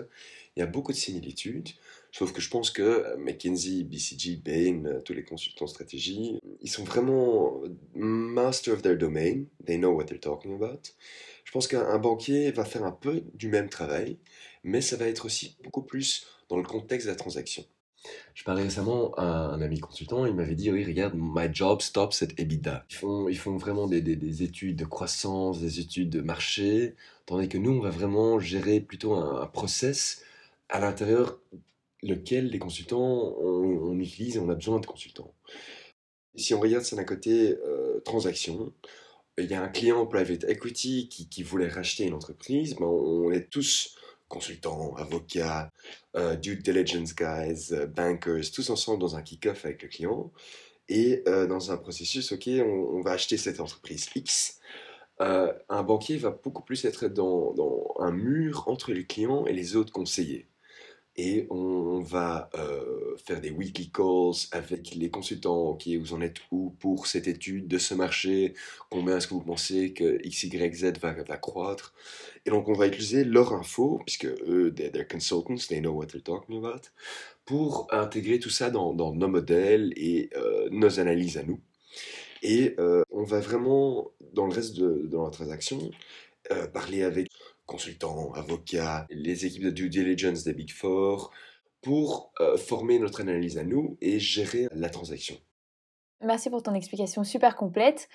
Il 0.57 0.61
y 0.61 0.63
a 0.63 0.67
beaucoup 0.67 0.93
de 0.93 0.97
similitudes. 0.97 1.71
Sauf 2.15 2.35
que 2.35 2.43
je 2.43 2.51
pense 2.51 2.71
que 2.71 2.83
euh, 2.83 3.17
McKinsey, 3.17 3.85
BCG, 3.85 4.37
Bain, 4.37 4.85
euh, 4.85 5.01
tous 5.01 5.15
les 5.15 5.25
consultants 5.25 5.67
stratégie, 5.67 6.39
ils 6.61 6.71
sont 6.71 6.85
vraiment 6.85 7.63
master 7.95 8.75
of 8.75 8.83
their 8.83 8.99
domain. 8.99 9.45
They 9.65 9.79
know 9.79 9.93
what 9.93 10.05
they're 10.05 10.21
talking 10.21 10.55
about. 10.55 10.95
Je 11.45 11.53
pense 11.53 11.67
qu'un 11.67 11.99
banquier 11.99 12.51
va 12.51 12.67
faire 12.67 12.85
un 12.85 12.93
peu 12.93 13.23
du 13.33 13.49
même 13.49 13.71
travail, 13.71 14.19
mais 14.63 14.83
ça 14.83 14.97
va 14.97 15.07
être 15.07 15.25
aussi 15.25 15.57
beaucoup 15.65 15.83
plus 15.83 16.27
dans 16.51 16.59
le 16.59 16.65
contexte 16.65 17.07
de 17.07 17.13
la 17.13 17.17
transaction. 17.17 17.65
Je 18.35 18.45
parlais 18.45 18.63
récemment 18.63 19.13
à 19.15 19.25
un 19.25 19.61
ami 19.61 19.79
consultant, 19.79 20.27
il 20.27 20.35
m'avait 20.35 20.55
dit 20.55 20.71
Oui, 20.71 20.85
regarde, 20.85 21.15
my 21.17 21.49
job 21.53 21.81
stops 21.81 22.23
at 22.23 22.29
EBITDA. 22.39 22.85
Ils 22.91 22.97
font, 22.97 23.29
ils 23.29 23.39
font 23.39 23.57
vraiment 23.57 23.87
des, 23.87 24.01
des, 24.01 24.17
des, 24.17 24.43
études 24.43 24.77
de 24.77 24.85
croissance, 24.85 25.61
des 25.61 25.81
études 25.81 26.11
de 26.11 26.21
marché, 26.21 26.97
tandis 27.27 27.49
que 27.49 27.59
nous, 27.59 27.73
on 27.73 27.81
va 27.81 27.91
vraiment 27.91 28.39
gérer 28.39 28.81
plutôt 28.81 29.15
un, 29.15 29.47
process 29.47 30.25
à 30.69 30.81
l'intérieur 30.81 31.39
lequel 32.03 32.49
les 32.49 32.59
consultants, 32.59 33.37
on, 33.39 33.99
utilise 33.99 34.37
et 34.37 34.41
on 34.41 34.49
a 34.49 34.55
besoin 34.55 34.81
de 34.81 34.87
consultants. 34.87 35.33
Si 36.35 36.55
on 36.55 36.61
regarde 36.61 36.85
ça 36.85 36.97
d'un 36.97 37.05
côté 37.05 37.57
euh, 37.65 38.01
transaction, 38.05 38.73
il 39.39 39.47
y 39.47 39.55
a 39.55 39.63
un 39.63 39.69
client 39.69 40.07
private 40.07 40.45
equity 40.45 41.09
qui, 41.09 41.43
voulait 41.43 41.69
racheter 41.69 42.05
une 42.05 42.15
entreprise, 42.15 42.75
ben 42.75 42.87
on 42.87 43.31
est 43.31 43.49
tous 43.51 43.97
consultants, 44.33 44.95
avocats, 44.97 45.71
euh, 46.17 46.37
due 46.37 46.57
diligence 46.57 47.15
guys, 47.15 47.73
euh, 47.73 47.87
bankers, 47.87 48.51
tous 48.53 48.71
ensemble 48.71 49.01
dans 49.01 49.15
un 49.17 49.23
kick-off 49.23 49.65
avec 49.65 49.83
le 49.83 49.89
client. 49.89 50.33
Et 50.89 51.23
dans 51.49 51.71
un 51.71 51.79
processus, 51.79 52.33
ok, 52.33 52.49
on, 52.59 53.01
va 53.01 53.13
acheter 53.13 53.39
cette 53.39 53.61
entreprise 53.61 54.11
X. 54.15 54.59
un 55.21 55.83
banquier 55.85 56.19
va 56.19 56.31
beaucoup 56.31 56.63
plus 56.63 56.85
être 56.85 57.07
dans, 57.07 57.55
un 58.01 58.11
mur 58.11 58.65
entre 58.67 58.93
les 58.93 59.07
clients 59.07 59.47
et 59.47 59.55
les 59.55 59.77
autres 59.77 59.93
conseillers 59.93 60.49
et 61.17 61.47
on 61.51 62.01
va 62.01 62.49
euh, 62.55 63.17
faire 63.19 63.41
des 63.41 63.51
weekly 63.51 63.91
calls 63.91 64.49
avec 64.53 64.95
les 64.95 65.11
consultants. 65.11 65.71
Ok, 65.71 65.87
vous 65.89 66.15
en 66.15 66.23
êtes 66.23 66.39
où 66.51 66.71
pour 66.81 67.07
cette 67.07 67.29
étude 67.29 67.69
de 67.69 67.79
ce 67.79 67.95
marché 67.95 68.55
Combien 68.89 69.19
est-ce 69.19 69.29
que 69.29 69.35
vous 69.35 69.43
pensez 69.43 69.93
que 69.93 70.19
X, 70.25 70.45
Y, 70.45 70.75
Z 70.75 70.99
va, 71.01 71.13
va 71.13 71.37
croître 71.37 71.93
Et 72.47 72.51
donc, 72.51 72.69
on 72.69 72.73
va 72.73 72.87
utiliser 72.87 73.25
leur 73.25 73.53
info, 73.53 74.01
puisque 74.07 74.27
eux, 74.27 74.73
they're, 74.75 75.07
consultants, 75.07 75.67
they 75.69 75.81
know 75.81 75.93
what 75.93 76.07
they're 76.07 76.23
talking 76.23 76.57
about, 76.57 76.89
pour 77.45 77.89
intégrer 77.91 78.39
tout 78.39 78.51
ça 78.51 78.71
dans, 78.71 78.95
dans 78.95 79.15
nos 79.15 79.29
modèles 79.29 79.93
et 79.97 80.31
euh, 80.37 80.69
nos 80.71 80.99
analyses 80.99 81.37
à 81.37 81.43
nous. 81.43 81.61
Et 82.43 82.75
euh, 82.79 83.03
on 83.11 83.23
va 83.23 83.41
vraiment, 83.41 84.11
dans 84.33 84.47
le 84.47 84.55
reste 84.55 84.77
de, 84.77 85.07
de 85.07 85.17
la 85.17 85.31
transaction, 85.31 85.91
parler 86.75 87.03
avec 87.03 87.29
consultants, 87.73 88.33
avocats, 88.35 89.07
les 89.11 89.47
équipes 89.47 89.65
de 89.65 89.71
due 89.71 89.89
diligence 89.89 90.45
des 90.45 90.53
Big 90.53 90.71
Four, 90.71 91.33
pour 91.81 92.33
euh, 92.41 92.57
former 92.57 92.99
notre 92.99 93.23
analyse 93.23 93.59
à 93.59 93.65
nous 93.65 93.97
et 94.01 94.21
gérer 94.21 94.69
la 94.73 94.91
transaction. 94.91 95.37
Merci 96.23 96.51
pour 96.51 96.63
ton 96.63 96.75
explication 96.75 97.25
super 97.25 97.57
complète. 97.57 98.09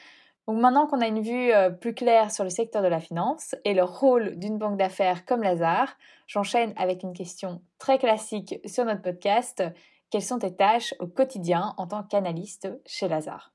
Donc 0.48 0.60
maintenant 0.60 0.88
qu'on 0.88 1.02
a 1.02 1.08
une 1.08 1.22
vue 1.22 1.52
euh, 1.52 1.70
plus 1.72 1.94
claire 1.94 2.32
sur 2.32 2.44
le 2.44 2.50
secteur 2.50 2.82
de 2.82 2.88
la 2.88 3.02
finance 3.02 3.56
et 3.66 3.74
le 3.74 3.84
rôle 3.84 4.38
d'une 4.38 4.58
banque 4.58 4.78
d'affaires 4.78 5.26
comme 5.26 5.44
Lazare, 5.44 5.98
j'enchaîne 6.28 6.74
avec 6.78 7.04
une 7.04 7.14
question 7.14 7.62
très 7.80 7.98
classique 7.98 8.62
sur 8.66 8.86
notre 8.86 9.02
podcast. 9.02 9.64
Quelles 10.10 10.24
sont 10.24 10.40
tes 10.40 10.56
tâches 10.56 10.94
au 11.00 11.08
quotidien 11.08 11.74
en 11.78 11.88
tant 11.88 12.04
qu'analyste 12.04 12.70
chez 12.86 13.10
Lazare 13.10 13.54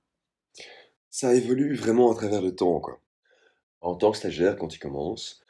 Ça 1.09 1.33
évolue 1.33 1.75
vraiment 1.75 2.11
à 2.11 2.15
travers 2.15 2.43
le 2.43 2.55
temps. 2.55 2.81
Quoi. 2.81 3.01
En 3.81 3.95
tant 3.95 4.11
que 4.11 4.19
stagiaire, 4.19 4.57
quand 4.57 4.69
tu 4.69 4.79
commences, 4.79 5.42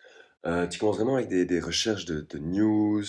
euh, 0.47 0.67
tu 0.67 0.79
commences 0.79 0.97
vraiment 0.97 1.17
avec 1.17 1.29
des, 1.29 1.61
recherches 1.61 2.05
de, 2.05 2.39
news, 2.39 3.05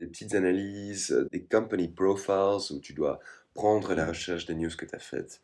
des 0.00 0.06
petites 0.06 0.34
analyses, 0.34 1.12
euh, 1.12 1.28
des 1.32 1.42
company 1.42 1.88
profiles 1.88 2.72
où 2.74 2.80
tu 2.80 2.92
dois 2.92 3.18
prendre 3.54 3.94
la 3.94 4.06
recherche 4.06 4.46
des 4.46 4.54
news 4.54 4.70
que 4.76 4.84
tu 4.84 4.94
as 4.94 5.00
faites 5.00 5.40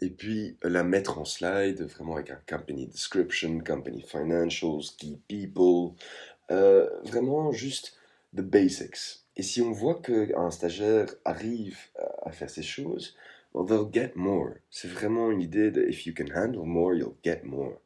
et 0.00 0.10
puis 0.10 0.56
la 0.62 0.82
mettre 0.82 1.18
en 1.18 1.24
slide, 1.24 1.80
vraiment 1.82 2.16
avec 2.16 2.30
un 2.30 2.40
company 2.48 2.86
description, 2.86 3.60
company 3.60 4.02
financials, 4.02 4.90
key 4.98 5.18
people, 5.28 5.94
euh, 6.50 6.88
vraiment 7.04 7.52
juste 7.52 7.96
the 8.34 8.40
basics. 8.40 9.22
Et 9.36 9.42
si 9.42 9.62
on 9.62 9.72
voit 9.72 10.00
qu'un 10.02 10.50
stagiaire 10.50 11.14
arrive 11.24 11.78
à 12.22 12.32
faire 12.32 12.50
ces 12.50 12.62
choses, 12.62 13.16
well, 13.54 13.64
they'll 13.64 13.90
get 13.90 14.12
more. 14.16 14.56
C'est 14.68 14.88
vraiment 14.88 15.30
une 15.30 15.40
idée 15.40 15.70
de 15.70 15.82
if 15.88 16.06
you 16.06 16.12
can 16.12 16.26
handle 16.34 16.66
more, 16.66 16.94
you'll 16.94 17.16
get 17.24 17.42
more. 17.44 17.80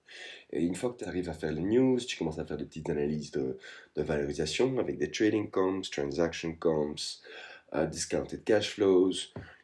Et 0.50 0.62
une 0.62 0.74
fois 0.74 0.92
que 0.92 1.04
tu 1.04 1.04
arrives 1.04 1.28
à 1.28 1.34
faire 1.34 1.52
les 1.52 1.62
news, 1.62 1.98
tu 1.98 2.16
commences 2.16 2.38
à 2.38 2.44
faire 2.46 2.56
des 2.56 2.64
petites 2.64 2.88
analyses 2.88 3.30
de, 3.30 3.58
de 3.94 4.02
valorisation 4.02 4.78
avec 4.78 4.98
des 4.98 5.10
trading 5.10 5.50
comps, 5.50 5.90
transaction 5.90 6.54
comps, 6.54 7.20
uh, 7.74 7.86
discounted 7.86 8.44
cash 8.44 8.70
flows. 8.74 9.12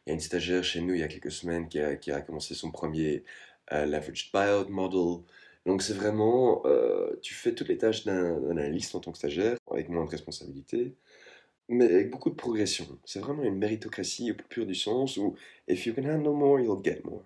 Il 0.05 0.09
y 0.09 0.11
a 0.11 0.13
une 0.13 0.19
stagiaire 0.19 0.63
chez 0.63 0.81
nous 0.81 0.93
il 0.93 0.99
y 0.99 1.03
a 1.03 1.07
quelques 1.07 1.31
semaines 1.31 1.67
qui 1.67 1.79
a, 1.79 1.95
qui 1.95 2.11
a 2.11 2.21
commencé 2.21 2.53
son 2.53 2.69
premier 2.71 3.23
uh, 3.71 3.85
leveraged 3.85 4.31
buyout 4.31 4.69
model. 4.69 5.23
Donc 5.65 5.81
c'est 5.81 5.95
vraiment, 5.95 6.61
euh, 6.65 7.17
tu 7.23 7.33
fais 7.33 7.55
toutes 7.55 7.69
les 7.69 7.79
tâches 7.79 8.05
d'un 8.05 8.51
analyste 8.51 8.93
en 8.93 8.99
tant 8.99 9.11
que 9.11 9.17
stagiaire, 9.17 9.57
avec 9.71 9.89
moins 9.89 10.05
de 10.05 10.11
responsabilité, 10.11 10.93
mais 11.69 11.85
avec 11.85 12.09
beaucoup 12.11 12.29
de 12.29 12.35
progression. 12.35 12.85
C'est 13.05 13.19
vraiment 13.19 13.43
une 13.43 13.57
méritocratie 13.57 14.31
au 14.31 14.35
plus 14.35 14.47
pur 14.47 14.65
du 14.65 14.75
sens 14.75 15.17
où 15.17 15.35
if 15.67 15.85
you 15.85 15.93
can 15.93 16.05
handle 16.05 16.33
more, 16.33 16.59
you'll 16.59 16.83
get 16.83 17.01
more. 17.03 17.23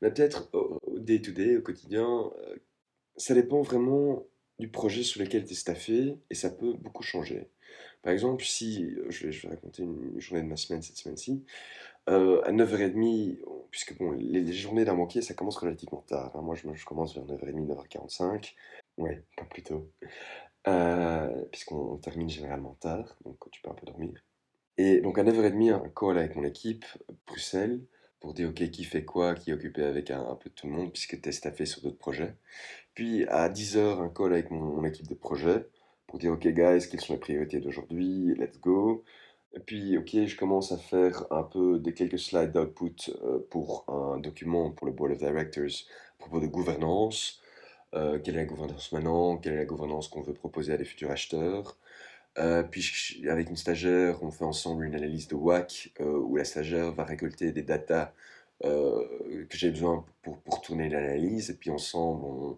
Mais 0.00 0.12
peut-être 0.12 0.48
au 0.52 0.98
day-to-day, 0.98 1.56
au 1.56 1.62
quotidien, 1.62 2.30
euh, 2.38 2.56
ça 3.16 3.34
dépend 3.34 3.62
vraiment 3.62 4.24
du 4.58 4.68
projet 4.68 5.02
sur 5.02 5.20
lequel 5.20 5.44
tu 5.44 5.52
es 5.52 5.56
staffé 5.56 6.16
et 6.30 6.34
ça 6.34 6.50
peut 6.50 6.72
beaucoup 6.74 7.02
changer. 7.02 7.48
Par 8.02 8.12
exemple, 8.12 8.44
si, 8.44 8.84
euh, 8.84 9.10
je 9.10 9.28
vais, 9.28 9.48
raconter 9.48 9.82
une 9.82 10.20
journée 10.20 10.42
de 10.42 10.48
ma 10.48 10.56
semaine 10.56 10.82
cette 10.82 10.96
semaine-ci, 10.96 11.44
euh, 12.08 12.40
à 12.44 12.52
9h30, 12.52 13.38
puisque 13.70 13.98
bon, 13.98 14.12
les, 14.12 14.52
journées 14.52 14.84
d'un 14.84 14.94
banquier, 14.94 15.20
ça 15.20 15.34
commence 15.34 15.56
relativement 15.56 16.02
tard. 16.06 16.34
Hein. 16.34 16.42
Moi, 16.42 16.54
je, 16.54 16.72
je, 16.72 16.84
commence 16.84 17.14
vers 17.14 17.26
9h30, 17.26 17.66
9h45. 17.66 18.54
Ouais, 18.98 19.22
pas 19.36 19.44
plus 19.44 19.62
tôt. 19.62 19.90
Euh, 20.66 21.44
puisqu'on 21.52 21.96
termine 21.98 22.28
généralement 22.28 22.76
tard, 22.80 23.16
donc 23.24 23.38
tu 23.50 23.62
peux 23.62 23.70
un 23.70 23.74
peu 23.74 23.86
dormir. 23.86 24.12
Et 24.76 25.00
donc 25.00 25.18
à 25.18 25.24
9h30, 25.24 25.72
un 25.72 25.88
call 25.88 26.18
avec 26.18 26.36
mon 26.36 26.44
équipe, 26.44 26.84
Bruxelles, 27.26 27.80
pour 28.20 28.34
dire 28.34 28.50
ok, 28.50 28.70
qui 28.70 28.84
fait 28.84 29.04
quoi, 29.04 29.34
qui 29.34 29.50
est 29.50 29.52
occupé 29.54 29.84
avec 29.84 30.10
un, 30.10 30.34
peu 30.34 30.50
de 30.50 30.54
tout 30.54 30.66
le 30.66 30.72
monde, 30.72 30.92
puisque 30.92 31.20
tu 31.20 31.28
es 31.28 31.32
staffé 31.32 31.64
sur 31.64 31.80
d'autres 31.82 31.98
projets. 31.98 32.34
Puis 32.94 33.24
à 33.28 33.48
10h, 33.48 34.02
un 34.02 34.08
call 34.08 34.32
avec 34.32 34.50
mon, 34.50 34.84
équipe 34.84 35.08
de 35.08 35.14
projet, 35.14 35.66
pour 36.06 36.18
dire 36.18 36.32
ok, 36.32 36.46
guys, 36.48 36.88
quelles 36.90 37.00
sont 37.00 37.14
les 37.14 37.20
priorités 37.20 37.60
d'aujourd'hui, 37.60 38.34
let's 38.36 38.60
go. 38.60 39.04
Puis, 39.66 39.96
ok, 39.96 40.26
je 40.26 40.36
commence 40.36 40.72
à 40.72 40.78
faire 40.78 41.24
un 41.32 41.42
peu 41.42 41.78
des 41.78 41.94
quelques 41.94 42.18
slides 42.18 42.52
d'output 42.52 43.10
euh, 43.24 43.38
pour 43.50 43.84
un 43.88 44.18
document 44.18 44.70
pour 44.70 44.86
le 44.86 44.92
Board 44.92 45.12
of 45.12 45.18
Directors 45.18 45.86
à 46.18 46.18
propos 46.18 46.40
de 46.40 46.46
gouvernance. 46.46 47.40
Euh, 47.94 48.18
quelle 48.18 48.34
est 48.36 48.38
la 48.38 48.44
gouvernance 48.44 48.92
maintenant? 48.92 49.36
Quelle 49.38 49.54
est 49.54 49.58
la 49.58 49.64
gouvernance 49.64 50.08
qu'on 50.08 50.22
veut 50.22 50.34
proposer 50.34 50.72
à 50.72 50.76
des 50.76 50.84
futurs 50.84 51.10
acheteurs? 51.10 51.76
Euh, 52.38 52.62
Puis, 52.62 53.24
avec 53.28 53.48
une 53.50 53.56
stagiaire, 53.56 54.22
on 54.22 54.30
fait 54.30 54.44
ensemble 54.44 54.84
une 54.84 54.94
analyse 54.94 55.28
de 55.28 55.34
WAC 55.34 55.92
où 56.00 56.36
la 56.36 56.44
stagiaire 56.44 56.92
va 56.92 57.04
récolter 57.04 57.52
des 57.52 57.62
datas 57.62 58.12
que 58.62 59.56
j'ai 59.56 59.70
besoin 59.70 60.04
pour, 60.22 60.38
pour 60.40 60.60
tourner 60.60 60.88
l'analyse. 60.88 61.50
Et 61.50 61.54
puis, 61.54 61.70
ensemble, 61.70 62.56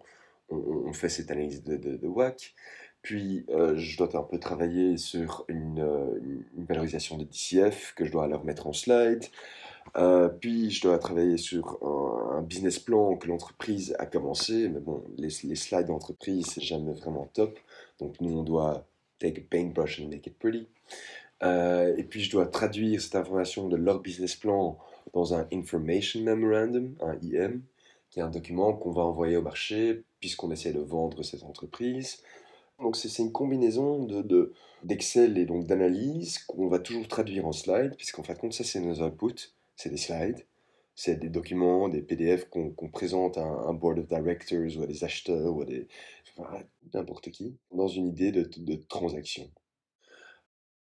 on, 0.51 0.93
fait 0.93 1.09
cette 1.09 1.31
analyse 1.31 1.63
de, 1.63 1.77
de, 1.77 2.07
WAC. 2.07 2.53
Puis, 3.01 3.45
euh, 3.49 3.75
je 3.77 3.97
dois 3.97 4.15
un 4.15 4.23
peu 4.23 4.39
travailler 4.39 4.97
sur 4.97 5.45
une, 5.47 5.79
euh, 5.79 6.19
une, 6.55 6.65
valorisation 6.65 7.17
de 7.17 7.23
DCF 7.23 7.93
que 7.95 8.05
je 8.05 8.11
dois 8.11 8.25
alors 8.25 8.43
mettre 8.45 8.67
en 8.67 8.73
slide. 8.73 9.25
Euh, 9.97 10.29
puis, 10.29 10.71
je 10.71 10.81
dois 10.81 10.97
travailler 10.99 11.37
sur 11.37 11.79
un, 11.83 12.41
business 12.41 12.79
plan 12.79 13.15
que 13.17 13.27
l'entreprise 13.27 13.95
a 13.99 14.05
commencé. 14.05 14.69
Mais 14.69 14.79
bon, 14.79 15.03
les, 15.17 15.29
slides 15.29 15.87
d'entreprise, 15.87 16.47
c'est 16.47 16.61
jamais 16.61 16.93
vraiment 16.93 17.29
top. 17.33 17.59
Donc, 17.99 18.19
nous, 18.21 18.39
on 18.39 18.43
doit 18.43 18.85
take 19.19 19.39
a 19.39 19.43
paintbrush 19.49 19.99
and 19.99 20.07
make 20.07 20.25
it 20.27 20.37
pretty. 20.39 20.67
et 21.43 22.03
puis, 22.09 22.21
je 22.21 22.31
dois 22.31 22.47
traduire 22.47 23.01
cette 23.01 23.15
information 23.15 23.67
de 23.67 23.75
leur 23.75 23.99
business 23.99 24.35
plan 24.35 24.77
dans 25.13 25.33
un 25.33 25.47
Information 25.51 26.21
Memorandum, 26.21 26.95
un 27.01 27.17
IM, 27.21 27.61
qui 28.09 28.19
est 28.19 28.23
un 28.23 28.29
document 28.29 28.73
qu'on 28.73 28.91
va 28.91 29.03
envoyer 29.03 29.37
au 29.37 29.41
marché 29.41 30.03
puisqu'on 30.19 30.51
essaie 30.51 30.71
de 30.71 30.79
vendre 30.79 31.23
cette 31.23 31.43
entreprise. 31.43 32.21
Donc 32.79 32.95
c'est 32.95 33.15
une 33.19 33.31
combinaison 33.31 34.05
de, 34.05 34.53
d'Excel 34.83 35.37
et 35.37 35.45
donc 35.45 35.65
d'analyse 35.65 36.39
qu'on 36.39 36.67
va 36.67 36.79
toujours 36.79 37.07
traduire 37.07 37.45
en 37.45 37.51
slides, 37.51 37.95
puisqu'en 37.95 38.23
fin 38.23 38.33
de 38.33 38.39
compte, 38.39 38.53
ça 38.53 38.63
c'est 38.63 38.79
nos 38.79 39.01
outputs, 39.01 39.51
c'est 39.81 39.89
des 39.89 39.97
slides, 39.97 40.45
c'est 40.95 41.19
des 41.19 41.29
documents, 41.29 41.89
des 41.89 42.01
PDF 42.01 42.47
qu'on, 42.49 42.71
présente 42.89 43.37
à 43.37 43.43
un, 43.43 43.73
board 43.73 43.99
of 43.99 44.07
directors 44.07 44.77
ou 44.77 44.83
à 44.83 44.87
des 44.87 45.03
acheteurs 45.03 45.55
ou 45.55 45.63
à 45.63 45.65
des 45.65 45.87
n'importe 46.93 47.31
qui, 47.31 47.57
dans 47.71 47.87
une 47.87 48.07
idée 48.07 48.31
de, 48.31 48.75
transaction. 48.87 49.49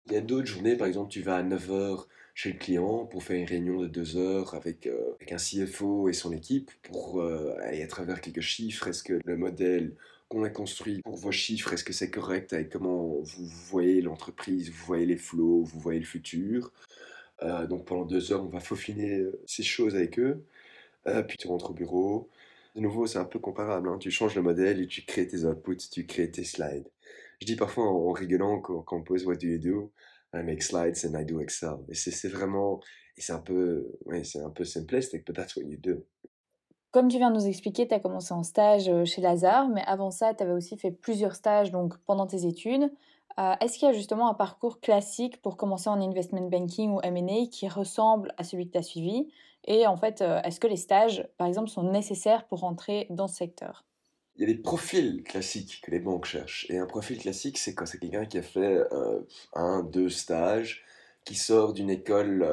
Il 0.07 0.12
y 0.12 0.17
a 0.17 0.21
d'autres 0.21 0.47
journées, 0.47 0.77
par 0.77 0.89
exemple, 0.89 1.11
tu 1.11 1.23
vas 1.23 1.37
à 1.37 1.43
9h 1.43 2.07
chez 2.35 2.53
le 2.53 2.59
client 2.59 3.07
pour 3.07 3.23
faire 3.23 3.39
une 3.39 3.47
réunion 3.47 3.81
de 3.81 3.87
2 3.87 4.17
heures 4.17 4.55
avec, 4.55 4.87
euh, 4.87 5.15
un 5.31 5.37
CFO 5.37 6.09
et 6.09 6.12
son 6.12 6.33
équipe 6.33 6.71
pour 6.83 7.21
euh, 7.21 7.55
aller 7.61 7.83
à 7.83 7.87
travers 7.87 8.21
quelques 8.21 8.41
chiffres. 8.41 8.89
Est-ce 8.89 9.05
que 9.05 9.21
le 9.25 9.37
modèle 9.37 9.95
qu'on 10.29 10.43
a 10.43 10.51
construit 10.51 11.03
pour 11.03 11.17
vos 11.17 11.31
chiffres, 11.31 11.73
est-ce 11.73 11.85
que 11.85 11.93
c'est 11.93 12.11
correct 12.11 12.53
avec 12.53 12.71
comment 12.71 13.21
vous 13.21 13.47
voyez 13.47 14.01
l'entreprise, 14.01 14.71
vous 14.71 14.85
voyez 14.87 15.07
les 15.07 15.19
flots, 15.19 15.62
vous 15.62 15.79
voyez 15.79 16.01
le 16.01 16.07
futur? 16.07 16.73
Euh, 17.43 17.67
donc 17.67 17.85
pendant 17.87 18.05
deux 18.05 18.33
heures, 18.33 18.45
on 18.45 18.49
va 18.49 18.61
faufiner 18.61 19.19
euh, 19.19 19.41
ces 19.47 19.63
choses 19.63 19.95
avec 19.97 20.19
eux. 20.19 20.45
Euh, 21.09 21.23
puis 21.23 21.37
tu 21.37 21.49
rentres 21.49 21.71
au 21.71 21.75
bureau. 21.75 22.29
De 22.77 22.81
nouveau, 22.81 23.07
c'est 23.07 23.19
un 23.19 23.25
peu 23.25 23.39
comparable. 23.39 23.89
Hein. 23.89 23.99
Tu 23.99 24.11
changes 24.11 24.35
le 24.35 24.43
modèle 24.43 24.81
et 24.81 24.87
tu 24.87 25.03
crées 25.05 25.27
tes 25.27 25.45
outputs, 25.45 25.91
tu 25.91 26.07
crées 26.07 26.31
tes 26.31 26.45
slides. 26.45 26.89
Je 27.41 27.47
dis 27.47 27.57
parfois 27.57 27.85
en, 27.85 28.13
rigolant 28.13 28.61
quand, 28.61 28.85
on 28.93 29.03
pose 29.03 29.27
What 29.27 29.37
do 29.37 29.49
you 29.49 29.59
do? 29.59 29.93
I 30.35 30.43
make 30.43 30.63
slides 30.63 31.05
and 31.05 31.19
I 31.19 31.25
do 31.25 31.41
Excel. 31.41 31.79
Et 31.89 31.95
c'est 31.95 32.29
vraiment, 32.29 32.81
c'est 33.19 33.33
un 33.33 33.41
peu, 33.41 33.93
c'est 34.25 34.41
un 34.41 34.51
peu 34.51 34.65
simplistic, 34.65 35.27
but 35.27 35.35
that's 35.35 35.57
what 35.57 35.65
you 35.65 35.77
do. 35.77 36.05
Comme 36.93 37.09
tu 37.09 37.17
viens 37.17 37.31
de 37.31 37.37
nous 37.37 37.47
expliquer, 37.47 37.89
tu 37.89 37.95
as 37.95 38.01
commencé 38.01 38.35
en 38.35 38.43
stage 38.43 38.87
euh, 38.91 39.07
chez 39.07 39.23
Lazare, 39.23 39.67
mais 39.71 39.83
avant 39.87 40.11
ça, 40.11 40.35
tu 40.35 40.43
avais 40.43 40.53
aussi 40.53 40.77
fait 40.77 40.91
plusieurs 40.91 41.35
stages 41.35 41.71
donc 41.71 41.97
pendant 42.05 42.27
tes 42.27 42.47
études. 42.47 42.93
Euh, 43.39 43.55
est-ce 43.63 43.79
qu'il 43.79 43.89
y 43.89 43.91
a 43.91 43.95
justement 43.95 44.29
un 44.29 44.35
parcours 44.35 44.79
classique 44.79 45.41
pour 45.41 45.57
commencer 45.57 45.89
en 45.89 46.03
investment 46.03 46.51
banking 46.51 46.91
ou 46.91 47.01
M&A 47.03 47.47
qui 47.51 47.67
ressemble 47.67 48.35
à 48.37 48.45
celui 48.45 48.67
que 48.67 48.73
tu 48.73 48.79
as 48.79 48.83
suivi? 48.83 49.33
Et 49.65 49.87
en 49.87 49.97
fait, 49.97 50.21
euh, 50.21 50.43
est-ce 50.43 50.61
que 50.61 50.67
les 50.67 50.77
stages, 50.77 51.27
par 51.39 51.47
exemple, 51.47 51.71
sont 51.71 51.83
nécessaires 51.83 52.47
pour 52.47 52.63
entrer 52.65 53.07
dans 53.09 53.27
ce 53.27 53.37
secteur? 53.37 53.87
Il 54.37 54.43
y 54.43 54.45
a 54.45 54.55
des 54.55 54.61
profils 54.61 55.23
classiques 55.23 55.81
que 55.83 55.91
les 55.91 55.99
banques 56.01 56.27
cherchent. 56.27 56.67
Et 56.69 56.77
un 56.77 56.87
profil 56.87 57.17
classique, 57.17 57.57
c'est 57.57 57.75
quand 57.75 57.87
c'est 57.87 57.99
quelqu'un 57.99 58.27
qui 58.27 58.37
a 58.37 58.43
fait 58.43 58.83
un, 59.55 59.83
deux 59.83 60.09
stages, 60.11 60.85
qui 61.25 61.35
sort 61.35 61.73
d'une 61.73 61.91
école 61.91 62.47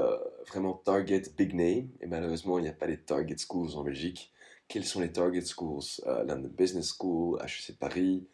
vraiment 0.47 0.73
target 0.73 1.23
big 1.37 1.53
name. 1.53 1.89
Et 2.01 2.07
malheureusement, 2.07 2.59
il 2.59 2.63
n'y 2.63 2.69
a 2.69 2.73
pas 2.73 2.87
les 2.87 2.97
target 2.97 3.37
schools 3.37 3.75
en 3.75 3.83
Belgique 3.83 4.31
quels 4.69 4.85
sont 4.85 5.01
les 5.01 5.11
target 5.11 5.41
schools? 5.41 5.99
Euh, 6.05 6.23
London 6.23 6.49
Business 6.55 6.93
School, 6.97 7.39
HEC 7.41 7.77
Paris, 7.77 8.25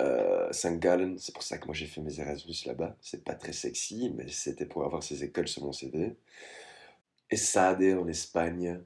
euh, 0.00 0.52
St. 0.52 0.78
Gallen. 0.78 1.16
C'est 1.18 1.32
pour 1.32 1.44
ça 1.44 1.56
que 1.56 1.66
moi 1.66 1.74
j'ai 1.74 1.86
fait 1.86 2.02
mes 2.02 2.20
Erasmus 2.20 2.66
là-bas. 2.66 2.96
C'est 3.00 3.24
pas 3.24 3.34
très 3.34 3.52
sexy, 3.52 4.12
mais 4.14 4.28
c'était 4.28 4.66
pour 4.66 4.84
avoir 4.84 5.02
ces 5.02 5.24
écoles 5.24 5.48
sur 5.48 5.64
mon 5.64 5.72
CV. 5.72 6.16
Et 7.30 7.94
en 7.94 8.08
Espagne. 8.08 8.82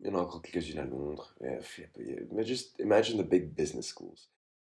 Il 0.00 0.06
y 0.06 0.10
en 0.10 0.14
a 0.14 0.22
encore 0.22 0.40
quelques-unes 0.40 0.78
à 0.78 0.84
Londres. 0.84 1.34
Mais 1.40 2.44
juste 2.44 2.78
imagine 2.78 3.22
the 3.22 3.28
big 3.28 3.52
business 3.52 3.88
schools. 3.88 4.16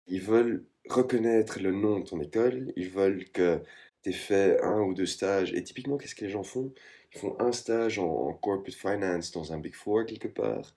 Ils 0.08 0.22
veulent 0.22 0.66
reconnaître 0.90 1.60
le 1.60 1.72
nom 1.72 2.00
de 2.00 2.06
ton 2.06 2.20
école. 2.22 2.72
Ils 2.76 2.90
veulent 2.90 3.26
que 3.30 3.62
tu 4.06 4.10
aies 4.10 4.14
fait 4.14 4.62
un 4.62 4.82
ou 4.82 4.94
deux 4.94 5.08
stages. 5.08 5.52
Et 5.54 5.64
typiquement, 5.64 5.98
qu'est-ce 5.98 6.16
que 6.16 6.26
les 6.26 6.32
gens 6.32 6.44
font? 6.44 6.72
Ils 7.14 7.20
font 7.20 7.36
un 7.40 7.52
stage 7.52 7.98
en, 7.98 8.34
corporate 8.34 8.74
finance 8.74 9.32
dans 9.32 9.52
un 9.54 9.58
Big 9.58 9.74
Four 9.74 10.06
quelque 10.06 10.28
part 10.28 10.76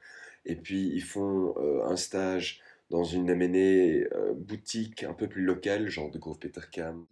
et 0.48 0.56
puis 0.56 0.90
ils 0.94 1.02
font 1.02 1.54
euh, 1.58 1.84
un 1.84 1.96
stage 1.96 2.60
dans 2.90 3.04
une 3.04 3.28
M&A 3.28 4.16
euh, 4.16 4.32
boutique 4.34 5.04
un 5.04 5.12
peu 5.12 5.28
plus 5.28 5.42
locale, 5.42 5.88
genre 5.88 6.10
de 6.10 6.18
Grove 6.18 6.38
Petercam. 6.38 7.06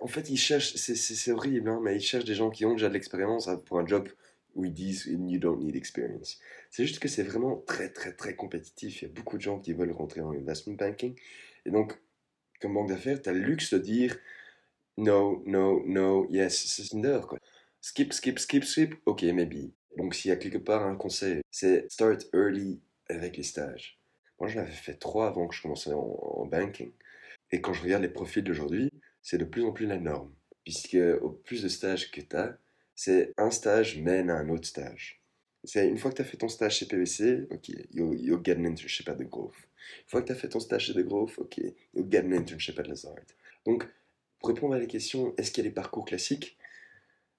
En 0.00 0.06
fait, 0.06 0.28
ils 0.28 0.36
cherchent, 0.36 0.74
c'est 0.74 1.30
horrible, 1.30 1.68
hein, 1.68 1.80
mais 1.82 1.96
ils 1.96 2.02
cherchent 2.02 2.26
des 2.26 2.34
gens 2.34 2.50
qui 2.50 2.66
ont 2.66 2.72
déjà 2.72 2.88
de 2.88 2.94
l'expérience 2.94 3.48
hein, 3.48 3.56
pour 3.64 3.78
un 3.78 3.86
job 3.86 4.08
où 4.54 4.64
ils 4.64 4.72
disent 4.72 5.06
You 5.06 5.38
don't 5.38 5.60
need 5.60 5.76
experience. 5.76 6.38
C'est 6.70 6.84
juste 6.84 6.98
que 6.98 7.08
c'est 7.08 7.22
vraiment 7.22 7.56
très, 7.66 7.88
très, 7.88 8.12
très 8.12 8.34
compétitif. 8.34 9.00
Il 9.00 9.04
y 9.06 9.10
a 9.10 9.14
beaucoup 9.14 9.38
de 9.38 9.42
gens 9.42 9.60
qui 9.60 9.72
veulent 9.72 9.92
rentrer 9.92 10.20
en 10.20 10.32
investment 10.32 10.74
banking. 10.74 11.14
Et 11.64 11.70
donc, 11.70 11.96
comme 12.60 12.74
banque 12.74 12.90
d'affaires, 12.90 13.22
tu 13.22 13.28
as 13.30 13.32
le 13.32 13.40
luxe 13.40 13.72
de 13.72 13.78
dire 13.78 14.18
No, 14.96 15.42
no, 15.46 15.82
no, 15.86 16.26
yes, 16.30 16.66
c'est 16.66 17.04
heure. 17.04 17.26
Quoi. 17.26 17.38
Skip, 17.80 18.12
skip, 18.12 18.38
skip, 18.38 18.64
skip, 18.64 18.94
ok, 19.06 19.22
maybe. 19.24 19.72
Donc 19.96 20.14
s'il 20.14 20.30
y 20.30 20.32
a 20.32 20.36
quelque 20.36 20.58
part 20.58 20.86
un 20.86 20.96
conseil, 20.96 21.40
c'est 21.50 21.90
start 21.90 22.26
early 22.32 22.80
avec 23.08 23.36
les 23.36 23.42
stages. 23.42 24.00
Moi 24.38 24.48
j'en 24.48 24.60
avais 24.60 24.70
fait 24.70 24.94
trois 24.94 25.28
avant 25.28 25.46
que 25.46 25.54
je 25.54 25.62
commençais 25.62 25.92
en, 25.92 26.46
banking. 26.46 26.92
Et 27.52 27.60
quand 27.60 27.72
je 27.72 27.82
regarde 27.82 28.02
les 28.02 28.08
profils 28.08 28.42
d'aujourd'hui, 28.42 28.90
c'est 29.22 29.38
de 29.38 29.44
plus 29.44 29.64
en 29.64 29.72
plus 29.72 29.86
la 29.86 29.98
norme. 29.98 30.32
Puisque 30.64 30.96
au 31.20 31.30
plus 31.30 31.62
de 31.62 31.68
stages 31.68 32.10
que 32.10 32.20
tu 32.20 32.36
as, 32.36 32.56
c'est 32.94 33.32
un 33.36 33.50
stage 33.50 33.98
mène 33.98 34.30
à 34.30 34.36
un 34.36 34.48
autre 34.48 34.66
stage. 34.66 35.20
C'est 35.64 35.88
une 35.88 35.98
fois 35.98 36.10
que 36.10 36.16
tu 36.16 36.22
as 36.22 36.26
fait 36.26 36.36
ton 36.36 36.48
stage 36.48 36.78
chez 36.78 36.86
PVC, 36.86 37.46
ok, 37.50 37.68
you'll, 37.92 38.42
get 38.44 38.56
an 38.56 38.64
internship 38.64 39.08
at 39.08 39.16
The 39.16 39.28
Grove. 39.28 39.56
Une 39.56 40.08
fois 40.08 40.22
que 40.22 40.26
tu 40.26 40.32
as 40.32 40.36
fait 40.36 40.48
ton 40.48 40.60
stage 40.60 40.86
chez 40.86 40.94
The 40.94 41.04
Grove, 41.04 41.34
ok, 41.38 41.58
you'll 41.94 42.10
get 42.10 42.20
an 42.20 42.32
internship 42.32 42.78
at 42.78 42.84
Lazard. 42.84 43.24
Donc, 43.64 43.88
Pour 44.44 44.52
répondre 44.52 44.74
à 44.74 44.78
la 44.78 44.84
question, 44.84 45.32
est-ce 45.38 45.50
qu'il 45.50 45.64
y 45.64 45.66
a 45.66 45.70
des 45.70 45.74
parcours 45.74 46.04
classiques? 46.04 46.58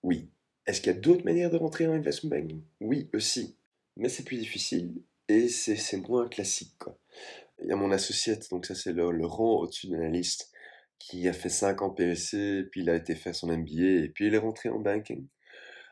Oui. 0.02 0.28
Est-ce 0.66 0.82
qu'il 0.82 0.92
y 0.92 0.96
a 0.96 1.00
d'autres 1.00 1.24
manières 1.24 1.52
de 1.52 1.58
rentrer 1.58 1.86
en 1.86 1.92
investment 1.92 2.32
banking 2.32 2.64
Oui, 2.82 3.12
aussi. 3.14 3.56
Mais 3.96 4.10
c'est 4.10 4.24
plus 4.24 4.38
difficile 4.38 5.04
et 5.28 5.48
c'est 5.48 5.98
moins 5.98 6.28
classique. 6.28 6.72
Il 7.62 7.68
y 7.68 7.72
a 7.72 7.76
mon 7.76 7.92
associate, 7.92 8.50
donc 8.50 8.66
ça 8.66 8.74
c'est 8.74 8.92
le, 8.92 9.12
le, 9.12 9.26
rang 9.28 9.60
au-dessus 9.60 9.86
de 9.86 9.94
l'analyste, 9.94 10.52
qui 10.98 11.28
a 11.28 11.34
fait 11.34 11.50
5 11.50 11.84
ans 11.84 11.92
PSC, 11.92 12.64
puis 12.72 12.82
il 12.82 12.90
a 12.90 12.96
été 12.96 13.14
faire 13.14 13.36
son 13.36 13.56
MBA, 13.56 14.04
et 14.04 14.10
puis 14.10 14.26
il 14.26 14.34
est 14.34 14.40
rentré 14.40 14.70
en 14.70 14.80
banking. 14.80 15.28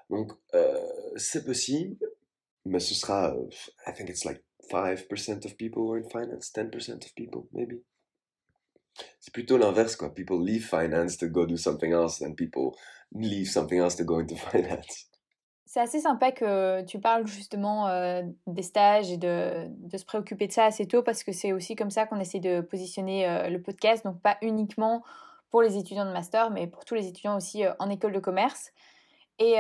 Donc 0.10 0.32
euh, 0.56 0.80
c'est 1.16 1.46
possible, 1.46 1.96
mais 2.66 2.80
ce 2.80 2.96
sera, 2.96 3.38
I 3.86 3.94
think 3.94 4.10
it's 4.10 4.26
like 4.26 4.44
5% 4.72 5.46
of 5.46 5.58
people 5.58 5.84
are 5.92 5.98
in 5.98 6.10
finance, 6.10 6.52
10% 6.52 7.06
of 7.06 7.14
people, 7.14 7.44
maybe. 7.54 7.84
C'est 9.20 9.34
plutôt 9.34 9.58
l'inverse, 9.58 9.96
quoi. 9.96 10.14
People 10.14 10.44
leave 10.44 10.66
finance 10.66 11.18
to 11.18 11.28
go 11.28 11.46
do 11.46 11.58
something 11.58 11.92
else, 11.92 12.22
and 12.22 12.36
people 12.36 12.72
leave 13.14 13.50
something 13.50 13.80
else 13.80 13.96
to 13.96 14.04
go 14.04 14.20
into 14.20 14.36
finance. 14.52 15.10
C'est 15.66 15.80
assez 15.80 16.02
sympa 16.02 16.32
que 16.32 16.84
tu 16.84 17.00
parles 17.00 17.26
justement 17.26 17.88
euh, 17.88 18.22
des 18.46 18.62
stages 18.62 19.12
et 19.12 19.18
de, 19.18 19.66
de, 19.70 19.98
se 19.98 20.06
préoccuper 20.06 20.46
de 20.46 20.52
ça 20.52 20.66
assez 20.66 20.88
tôt 20.88 21.02
parce 21.02 21.24
que 21.24 21.32
c'est 21.32 21.52
aussi 21.52 21.76
comme 21.76 21.90
ça 21.90 22.06
qu'on 22.06 22.20
essaie 22.20 22.40
de 22.40 22.62
positionner 22.62 23.28
euh, 23.28 23.50
le 23.50 23.60
podcast, 23.60 24.06
donc 24.06 24.22
pas 24.22 24.38
uniquement 24.44 25.04
pour 25.50 25.64
les 25.64 25.78
étudiants 25.78 26.06
de 26.06 26.12
master, 26.12 26.52
mais 26.52 26.68
pour 26.68 26.86
tous 26.86 26.94
les 26.94 27.08
étudiants 27.08 27.38
aussi 27.38 27.66
euh, 27.66 27.74
en 27.80 27.90
école 27.90 28.12
de 28.12 28.20
commerce. 28.20 28.72
Et, 29.40 29.56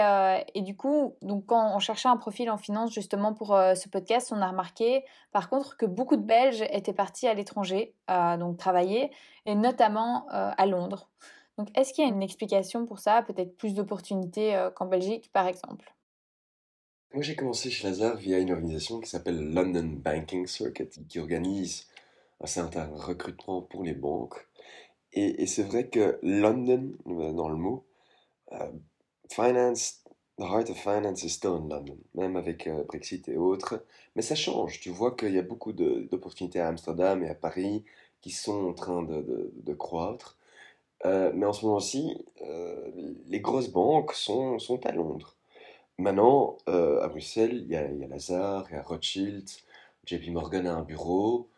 et, 0.53 0.61
du 0.61 0.77
coup, 0.77 1.15
donc 1.21 1.47
quand 1.47 1.75
on 1.75 1.79
cherchait 1.79 2.07
un 2.07 2.15
profil 2.15 2.49
en 2.49 2.57
finance 2.57 2.93
justement 2.93 3.33
pour 3.33 3.47
ce 3.47 3.89
podcast, 3.89 4.31
on 4.31 4.41
a 4.41 4.47
remarqué 4.47 5.03
par 5.31 5.49
contre 5.49 5.75
que 5.77 5.85
beaucoup 5.85 6.15
de 6.15 6.21
Belges 6.21 6.63
étaient 6.69 6.93
partis 6.93 7.27
à 7.27 7.33
l'étranger, 7.33 7.95
donc 8.07 8.57
travailler, 8.57 9.11
et 9.45 9.55
notamment 9.55 10.27
à 10.29 10.65
Londres. 10.67 11.09
Donc 11.57 11.67
est-ce 11.75 11.91
qu'il 11.91 12.05
y 12.05 12.07
a 12.07 12.11
une 12.11 12.21
explication 12.21 12.85
pour 12.85 12.99
ça, 12.99 13.23
peut-être 13.23 13.57
plus 13.57 13.73
d'opportunités 13.73 14.69
qu'en 14.75 14.85
Belgique 14.85 15.31
par 15.33 15.47
exemple? 15.47 15.93
Moi, 17.13 17.21
j'ai 17.21 17.35
commencé 17.35 17.69
chez 17.69 17.87
Lazare 17.87 18.15
via 18.15 18.39
une 18.39 18.51
organisation 18.51 18.99
qui 18.99 19.07
s'appelle 19.07 19.39
London 19.53 19.85
Banking 20.03 20.47
Circuit, 20.47 20.89
qui 21.07 21.19
organise 21.19 21.87
un 22.41 22.47
certain 22.47 22.87
recrutement 22.87 23.61
pour 23.61 23.83
les 23.83 23.93
banques. 23.93 24.47
Et, 25.11 25.45
c'est 25.45 25.61
vrai 25.61 25.89
que 25.89 26.17
London, 26.23 26.91
euh, 27.05 27.31
dans 27.33 27.49
le 27.49 27.55
mot, 27.55 27.85
euh, 28.53 28.71
finance, 29.29 30.03
the 30.37 30.43
heart 30.43 30.69
of 30.69 30.77
finance 30.77 31.23
is 31.23 31.29
still 31.29 31.55
in 31.55 31.69
London, 31.69 31.97
même 32.15 32.35
avec 32.35 32.67
euh, 32.67 32.83
Brexit 32.83 33.27
et 33.29 33.37
autres. 33.37 33.83
Mais 34.15 34.21
ça 34.21 34.35
change. 34.35 34.79
Tu 34.79 34.89
vois 34.89 35.15
qu'il 35.15 35.33
y 35.33 35.39
a 35.39 35.43
beaucoup 35.43 35.73
d'opportunités 35.73 36.59
à 36.59 36.67
Amsterdam 36.67 37.23
et 37.23 37.29
à 37.29 37.35
Paris 37.35 37.83
qui 38.21 38.31
sont 38.31 38.69
en 38.69 38.73
train 38.73 39.03
de, 39.03 39.73
croître. 39.73 40.37
mais 41.03 41.45
en 41.45 41.51
ce 41.51 41.65
moment-ci, 41.65 42.15
les 43.27 43.41
grosses 43.41 43.69
banques 43.69 44.13
sont, 44.13 44.57
à 44.85 44.91
Londres. 44.93 45.35
Maintenant, 45.97 46.57
euh, 46.69 47.01
à 47.01 47.07
Bruxelles, 47.07 47.61
il 47.65 47.71
y 47.71 47.75
a, 47.75 47.87
Lazare, 48.07 48.65
il 48.69 48.75
y 48.75 48.77
a 48.77 48.81
Rothschild, 48.81 49.47
JP 50.05 50.29
Morgan 50.29 50.67
a 50.67 50.73
un 50.73 50.81
bureau. 50.83 51.49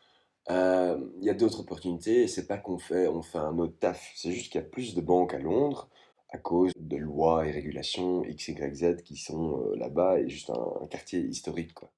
Euh, 0.52 1.00
il 1.20 1.26
y 1.26 1.30
a 1.30 1.34
d'autres 1.34 1.62
opportunités 1.62 2.24
et 2.24 2.28
c'est 2.28 2.46
pas 2.46 2.58
qu'on 2.58 2.78
fait, 2.78 3.08
on 3.08 3.22
fait 3.24 3.40
un 3.40 3.58
autre 3.58 3.74
taf. 3.80 4.12
C'est 4.16 4.32
juste 4.32 4.52
qu'il 4.52 4.62
y 4.62 4.64
a 4.64 4.68
plus 4.68 4.94
de 4.94 5.02
banques 5.02 5.34
à 5.34 5.40
Londres 5.40 5.90
à 6.36 6.38
cause 6.38 6.74
de 6.78 6.98
lois 6.98 7.48
et 7.48 7.52
régulations 7.52 8.24
X, 8.26 8.50
Y, 8.50 8.76
Z 8.76 9.04
qui 9.04 9.16
sont 9.16 9.58
euh, 9.58 9.76
là-bas 9.78 10.20
et 10.20 10.28
juste 10.28 10.50
un, 10.50 10.86
quartier 10.88 11.22
historique, 11.22 11.74
quoi. 11.74 11.90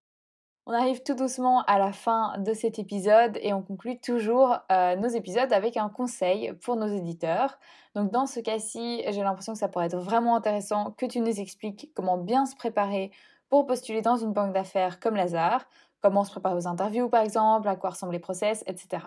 On 0.70 0.74
arrive 0.74 1.02
tout 1.02 1.16
doucement 1.16 1.64
à 1.64 1.80
la 1.80 1.94
fin 1.94 2.38
de 2.40 2.54
cet 2.54 2.78
épisode 2.78 3.40
et 3.42 3.54
on 3.54 3.62
conclut 3.62 4.00
toujours 4.02 4.58
euh, 4.70 4.98
nos 4.98 5.08
épisodes 5.08 5.52
avec 5.54 5.78
un 5.78 5.88
conseil 5.88 6.52
pour 6.62 6.76
nos 6.76 6.88
éditeurs. 6.88 7.58
Donc 7.96 8.12
dans 8.12 8.26
ce 8.26 8.42
cas-ci, 8.42 9.02
j'ai 9.08 9.24
l'impression 9.24 9.54
que 9.54 9.60
ça 9.60 9.70
pourrait 9.70 9.86
être 9.86 9.98
vraiment 9.98 10.36
intéressant 10.36 10.92
que 10.92 11.06
tu 11.06 11.22
nous 11.22 11.40
expliques 11.40 11.90
comment 11.96 12.18
bien 12.18 12.46
se 12.46 12.56
préparer 12.58 13.12
pour 13.48 13.66
postuler 13.66 14.02
dans 14.02 14.18
une 14.18 14.34
banque 14.34 14.54
d'affaires 14.54 15.00
comme 15.00 15.16
Lazare, 15.16 15.66
comment 16.02 16.26
se 16.26 16.32
préparer 16.32 16.56
aux 16.56 16.68
interviews 16.68 17.08
par 17.08 17.24
exemple, 17.24 17.70
à 17.70 17.78
quoi 17.78 17.92
ressemblent 17.92 18.12
les 18.12 18.20
process, 18.20 18.66
etc. 18.68 19.04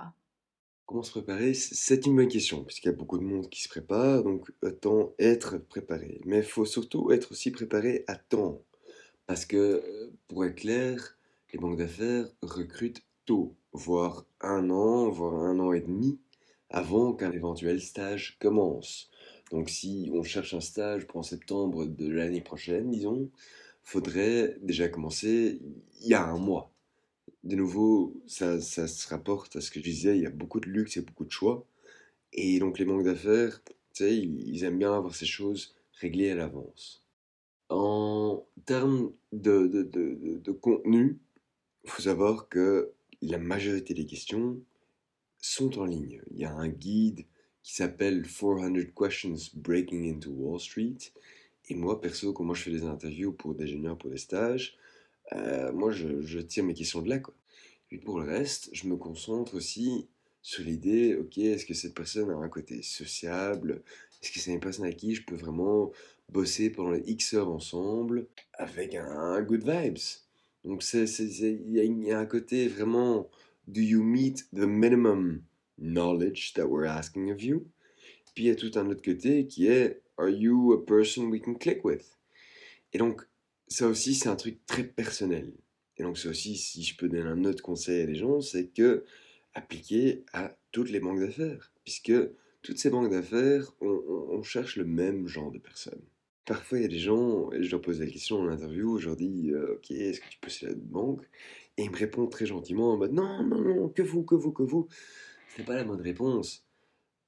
Comment 0.91 1.05
se 1.05 1.13
préparer 1.13 1.55
C'est 1.55 2.05
une 2.07 2.17
bonne 2.17 2.27
question, 2.27 2.65
puisqu'il 2.65 2.89
y 2.89 2.93
a 2.93 2.97
beaucoup 2.97 3.17
de 3.17 3.23
monde 3.23 3.49
qui 3.49 3.63
se 3.63 3.69
prépare, 3.69 4.25
donc 4.25 4.51
autant 4.61 5.15
être 5.21 5.57
préparé. 5.57 6.21
Mais 6.25 6.39
il 6.39 6.43
faut 6.43 6.65
surtout 6.65 7.13
être 7.13 7.31
aussi 7.31 7.53
préparé 7.53 8.03
à 8.09 8.17
temps. 8.17 8.61
Parce 9.29 9.47
que, 9.47 9.57
euh, 9.57 10.13
pour 10.27 10.45
être 10.45 10.57
clair, 10.57 11.17
les 11.53 11.61
banques 11.61 11.77
d'affaires 11.79 12.27
recrutent 12.43 13.05
tôt, 13.25 13.55
voire 13.73 14.27
un 14.41 14.69
an, 14.71 15.09
voire 15.11 15.35
un 15.45 15.61
an 15.61 15.73
et 15.73 15.81
demi 15.81 16.19
avant 16.71 17.13
qu'un 17.13 17.31
éventuel 17.31 17.81
stage 17.81 18.37
commence. 18.41 19.11
Donc 19.53 19.71
si 19.71 20.11
on 20.13 20.25
cherche 20.25 20.55
un 20.55 20.61
stage 20.61 21.07
pour 21.07 21.21
en 21.21 21.23
septembre 21.23 21.87
de 21.87 22.09
l'année 22.09 22.41
prochaine, 22.41 22.91
disons, 22.91 23.31
faudrait 23.85 24.57
déjà 24.61 24.89
commencer 24.89 25.61
il 26.01 26.09
y 26.09 26.15
a 26.15 26.25
un 26.25 26.39
mois. 26.39 26.73
De 27.45 27.57
nouveau, 27.57 28.15
ça, 28.27 28.61
ça 28.61 28.87
se 28.87 29.09
rapporte 29.09 29.57
à 29.57 29.61
ce 29.61 29.71
que 29.71 29.81
je 29.81 29.85
disais, 29.85 30.17
il 30.17 30.23
y 30.23 30.27
a 30.27 30.31
beaucoup 30.31 30.61
de 30.61 30.69
luxe 30.69 30.97
et 30.97 31.01
beaucoup 31.01 31.25
de 31.25 31.31
choix. 31.33 31.67
Et 32.33 32.59
donc 32.59 32.79
les 32.79 32.85
banques 32.85 33.05
d'affaires, 33.05 33.63
tu 33.65 33.75
sais, 33.95 34.17
ils 34.17 34.65
aiment 34.65 34.79
bien 34.79 34.95
avoir 34.95 35.15
ces 35.15 35.27
choses 35.27 35.75
réglées 36.01 36.31
à 36.31 36.35
l'avance. 36.35 37.05
En 37.69 38.45
termes 38.67 39.13
de, 39.33 39.67
de, 39.67 39.83
de, 39.83 40.53
contenu, 40.53 41.19
il 41.85 41.91
faut 41.91 42.03
savoir 42.03 42.49
que 42.49 42.93
la 43.23 43.39
majorité 43.39 43.95
des 43.95 44.07
questions 44.07 44.61
sont 45.39 45.79
en 45.79 45.85
ligne. 45.85 46.21
Il 46.33 46.39
y 46.39 46.45
a 46.45 46.53
un 46.53 46.69
guide 46.69 47.27
qui 47.63 47.75
s'appelle 47.75 48.23
400 48.23 48.73
Questions 48.97 49.53
Breaking 49.55 50.13
into 50.13 50.31
Wall 50.31 50.59
Street. 50.59 50.99
Et 51.69 51.75
moi, 51.75 52.01
perso, 52.01 52.33
comment 52.33 52.55
je 52.55 52.65
fais 52.65 52.71
des 52.73 52.85
interviews 52.85 53.33
pour 53.33 53.55
des 53.55 53.69
juniors, 53.69 53.97
pour 53.97 54.11
des 54.11 54.17
stages, 54.17 54.77
euh, 55.35 55.73
moi, 55.73 55.91
je, 55.93 56.39
tire 56.41 56.65
mes 56.65 56.75
questions 56.75 57.03
de 57.03 57.09
là. 57.09 57.19
Quoi. 57.19 57.35
Et 57.91 57.99
pour 57.99 58.21
le 58.21 58.27
reste, 58.27 58.71
je 58.73 58.87
me 58.87 58.97
concentre 58.97 59.55
aussi 59.55 60.09
sur 60.43 60.65
l'idée, 60.65 61.17
ok, 61.17 61.39
est-ce 61.39 61.67
que 61.67 61.75
cette 61.75 61.95
personne 61.95 62.31
a 62.31 62.35
un 62.35 62.49
côté 62.49 62.83
sociable? 62.83 63.83
Est-ce 64.23 64.33
que 64.33 64.39
c'est 64.39 64.53
une 64.53 64.61
personne 64.61 64.87
à 64.87 64.93
qui 64.93 65.15
je 65.15 65.25
peux 65.25 65.35
vraiment 65.35 65.93
bosser 66.29 66.71
pendant 66.71 66.95
X 66.95 67.35
heures 67.35 67.51
ensemble 67.51 68.27
avec 68.55 68.95
un 68.95 69.41
good 69.43 69.69
vibes? 69.69 69.99
Donc 70.65 70.85
il 70.93 72.05
y, 72.05 72.13
a 72.13 72.19
un 72.19 72.27
côté 72.27 72.69
vraiment, 72.69 73.29
do 73.67 73.81
you 73.81 74.03
meet 74.03 74.47
the 74.53 74.67
minimum 74.67 75.43
knowledge 75.79 76.53
that 76.55 76.67
we're 76.67 76.87
asking 76.87 77.31
of 77.33 77.43
you? 77.43 77.67
Puis 78.35 78.45
il 78.45 78.47
y 78.49 78.51
a 78.51 78.57
tout 78.57 78.71
un 78.77 78.89
autre 78.91 79.03
côté 79.03 79.47
qui 79.47 79.67
est, 79.67 80.03
are 80.19 80.29
you 80.29 80.73
a 80.73 80.85
person 80.85 81.29
we 81.29 81.41
can 81.41 81.55
click 81.55 81.85
with? 81.85 82.17
Et 82.93 82.99
donc 82.99 83.27
ça 83.71 83.89
aussi 83.89 84.15
c'est 84.15 84.29
un 84.29 84.37
truc 84.37 84.65
très 84.67 84.85
personnel. 84.85 85.53
Et 85.97 86.03
donc 86.03 86.19
ça 86.19 86.29
aussi, 86.29 86.57
si 86.57 86.83
je 86.83 86.97
peux 86.97 87.09
donner 87.09 87.23
un 87.23 87.45
autre 87.45 87.63
conseil 87.63 88.03
à 88.03 88.07
des 88.07 88.15
gens, 88.15 88.41
c'est 88.41 88.69
que 88.69 89.05
appliquer 89.55 90.25
à 90.33 90.57
toutes 90.73 90.91
les 90.91 91.01
banques 91.01 91.21
d'affaires, 91.21 91.73
puisque 91.85 92.13
toutes 92.63 92.79
ces 92.79 92.91
banques 92.91 93.11
d'affaires, 93.11 93.73
on 93.81 94.43
cherche 94.43 94.77
le 94.77 94.85
même 94.85 95.27
genre 95.27 95.51
de 95.51 95.59
personnes. 95.59 96.03
Parfois, 96.45 96.79
il 96.79 96.83
y 96.83 96.85
a 96.85 96.89
des 96.89 96.99
gens, 96.99 97.53
et 97.53 97.63
je 97.63 97.71
leur 97.71 97.81
pose 97.81 98.01
la 98.01 98.07
question 98.07 98.41
en 98.41 98.49
interview, 98.49 98.99
je 98.99 99.07
leur 99.07 99.17
dis 99.17 99.53
Ok, 99.55 99.91
est-ce 99.91 100.21
que 100.21 100.29
tu 100.29 100.39
peux 100.41 100.51
la 100.67 100.75
banque? 100.75 101.23
Et 101.77 101.85
ils 101.85 101.91
me 101.91 101.97
répondent 101.97 102.31
très 102.31 102.47
gentiment 102.47 102.93
en 102.93 102.97
mode 102.97 103.13
Non, 103.13 103.43
non, 103.43 103.61
non, 103.61 103.89
que 103.89 104.03
vous, 104.03 104.25
que 104.25 104.35
vous, 104.35 104.53
que 104.53 104.63
vous. 104.63 104.89
Ce 105.55 105.61
n'est 105.61 105.67
pas 105.67 105.77
la 105.77 105.85
bonne 105.85 106.01
réponse. 106.01 106.65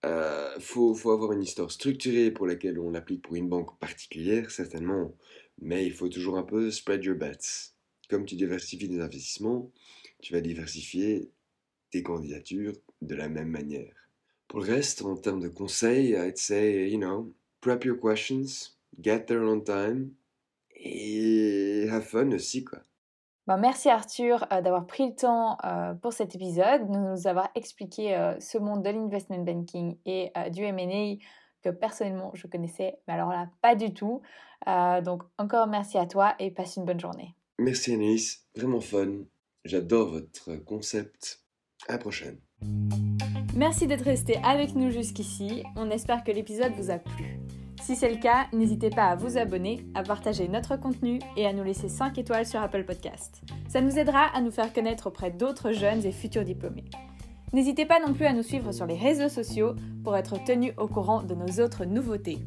Il 0.04 0.08
euh, 0.08 0.58
faut 0.58 1.10
avoir 1.12 1.32
une 1.32 1.42
histoire 1.42 1.70
structurée 1.70 2.32
pour 2.32 2.46
laquelle 2.46 2.78
on 2.80 2.90
l'applique 2.90 3.22
pour 3.22 3.36
une 3.36 3.48
banque 3.48 3.78
particulière, 3.78 4.50
certainement. 4.50 5.14
Mais 5.62 5.86
il 5.86 5.92
faut 5.92 6.08
toujours 6.08 6.36
un 6.36 6.42
peu 6.42 6.70
spread 6.70 7.04
your 7.04 7.16
bets. 7.16 7.72
Comme 8.10 8.26
tu 8.26 8.34
diversifies 8.34 8.88
tes 8.88 9.00
investissements, 9.00 9.70
tu 10.20 10.32
vas 10.32 10.40
diversifier 10.40 11.30
tes 11.90 12.02
candidatures 12.02 12.74
de 13.00 13.14
la 13.14 13.28
même 13.28 13.48
manière. 13.48 13.94
Pour 14.48 14.60
le 14.60 14.66
reste, 14.66 15.02
en 15.02 15.16
termes 15.16 15.40
de 15.40 15.48
conseils, 15.48 16.14
I'd 16.14 16.36
say, 16.36 16.90
you 16.90 16.98
know, 16.98 17.32
prep 17.60 17.84
your 17.84 17.98
questions, 17.98 18.76
get 19.00 19.26
there 19.26 19.42
on 19.42 19.60
time 19.60 20.10
et 20.74 21.86
have 21.88 22.04
fun 22.04 22.32
aussi 22.32 22.64
quoi. 22.64 22.80
Merci 23.46 23.90
Arthur 23.90 24.46
euh, 24.52 24.60
d'avoir 24.62 24.86
pris 24.86 25.08
le 25.08 25.14
temps 25.14 25.58
euh, 25.64 25.94
pour 25.94 26.12
cet 26.12 26.34
épisode, 26.34 26.88
de 26.88 26.96
nous 26.96 27.26
avoir 27.26 27.50
expliqué 27.54 28.16
euh, 28.16 28.38
ce 28.40 28.56
monde 28.56 28.82
de 28.82 28.90
l'investment 28.90 29.42
banking 29.42 29.96
et 30.06 30.32
du 30.50 30.62
M&A 30.62 31.16
que 31.62 31.70
personnellement 31.70 32.30
je 32.34 32.46
connaissais, 32.46 32.98
mais 33.06 33.14
alors 33.14 33.30
là 33.30 33.48
pas 33.60 33.74
du 33.74 33.94
tout. 33.94 34.22
donc 34.66 35.22
encore 35.38 35.66
merci 35.66 35.98
à 35.98 36.06
toi 36.06 36.34
et 36.38 36.50
passe 36.50 36.76
une 36.76 36.84
bonne 36.84 37.00
journée. 37.00 37.34
Merci 37.58 37.94
Anis, 37.94 38.46
vraiment 38.54 38.80
fun. 38.80 39.24
J'adore 39.64 40.10
votre 40.10 40.56
concept. 40.64 41.42
À 41.88 41.92
la 41.92 41.98
prochaine. 41.98 42.38
Merci 43.56 43.86
d'être 43.86 44.04
resté 44.04 44.38
avec 44.44 44.74
nous 44.74 44.90
jusqu'ici. 44.90 45.64
On 45.76 45.90
espère 45.90 46.22
que 46.22 46.30
l'épisode 46.30 46.72
vous 46.74 46.90
a 46.90 46.98
plu. 46.98 47.40
Si 47.82 47.96
c'est 47.96 48.10
le 48.10 48.20
cas, 48.20 48.46
n'hésitez 48.52 48.90
pas 48.90 49.06
à 49.06 49.16
vous 49.16 49.36
abonner, 49.36 49.84
à 49.94 50.04
partager 50.04 50.46
notre 50.46 50.76
contenu 50.76 51.18
et 51.36 51.46
à 51.46 51.52
nous 51.52 51.64
laisser 51.64 51.88
5 51.88 52.16
étoiles 52.16 52.46
sur 52.46 52.60
Apple 52.60 52.84
Podcast. 52.84 53.42
Ça 53.68 53.80
nous 53.80 53.98
aidera 53.98 54.26
à 54.26 54.40
nous 54.40 54.52
faire 54.52 54.72
connaître 54.72 55.08
auprès 55.08 55.32
d'autres 55.32 55.72
jeunes 55.72 56.06
et 56.06 56.12
futurs 56.12 56.44
diplômés. 56.44 56.84
N'hésitez 57.54 57.84
pas 57.84 58.00
non 58.00 58.14
plus 58.14 58.24
à 58.24 58.32
nous 58.32 58.42
suivre 58.42 58.72
sur 58.72 58.86
les 58.86 58.96
réseaux 58.96 59.28
sociaux 59.28 59.74
pour 60.02 60.16
être 60.16 60.42
tenu 60.42 60.72
au 60.78 60.86
courant 60.86 61.22
de 61.22 61.34
nos 61.34 61.62
autres 61.62 61.84
nouveautés. 61.84 62.38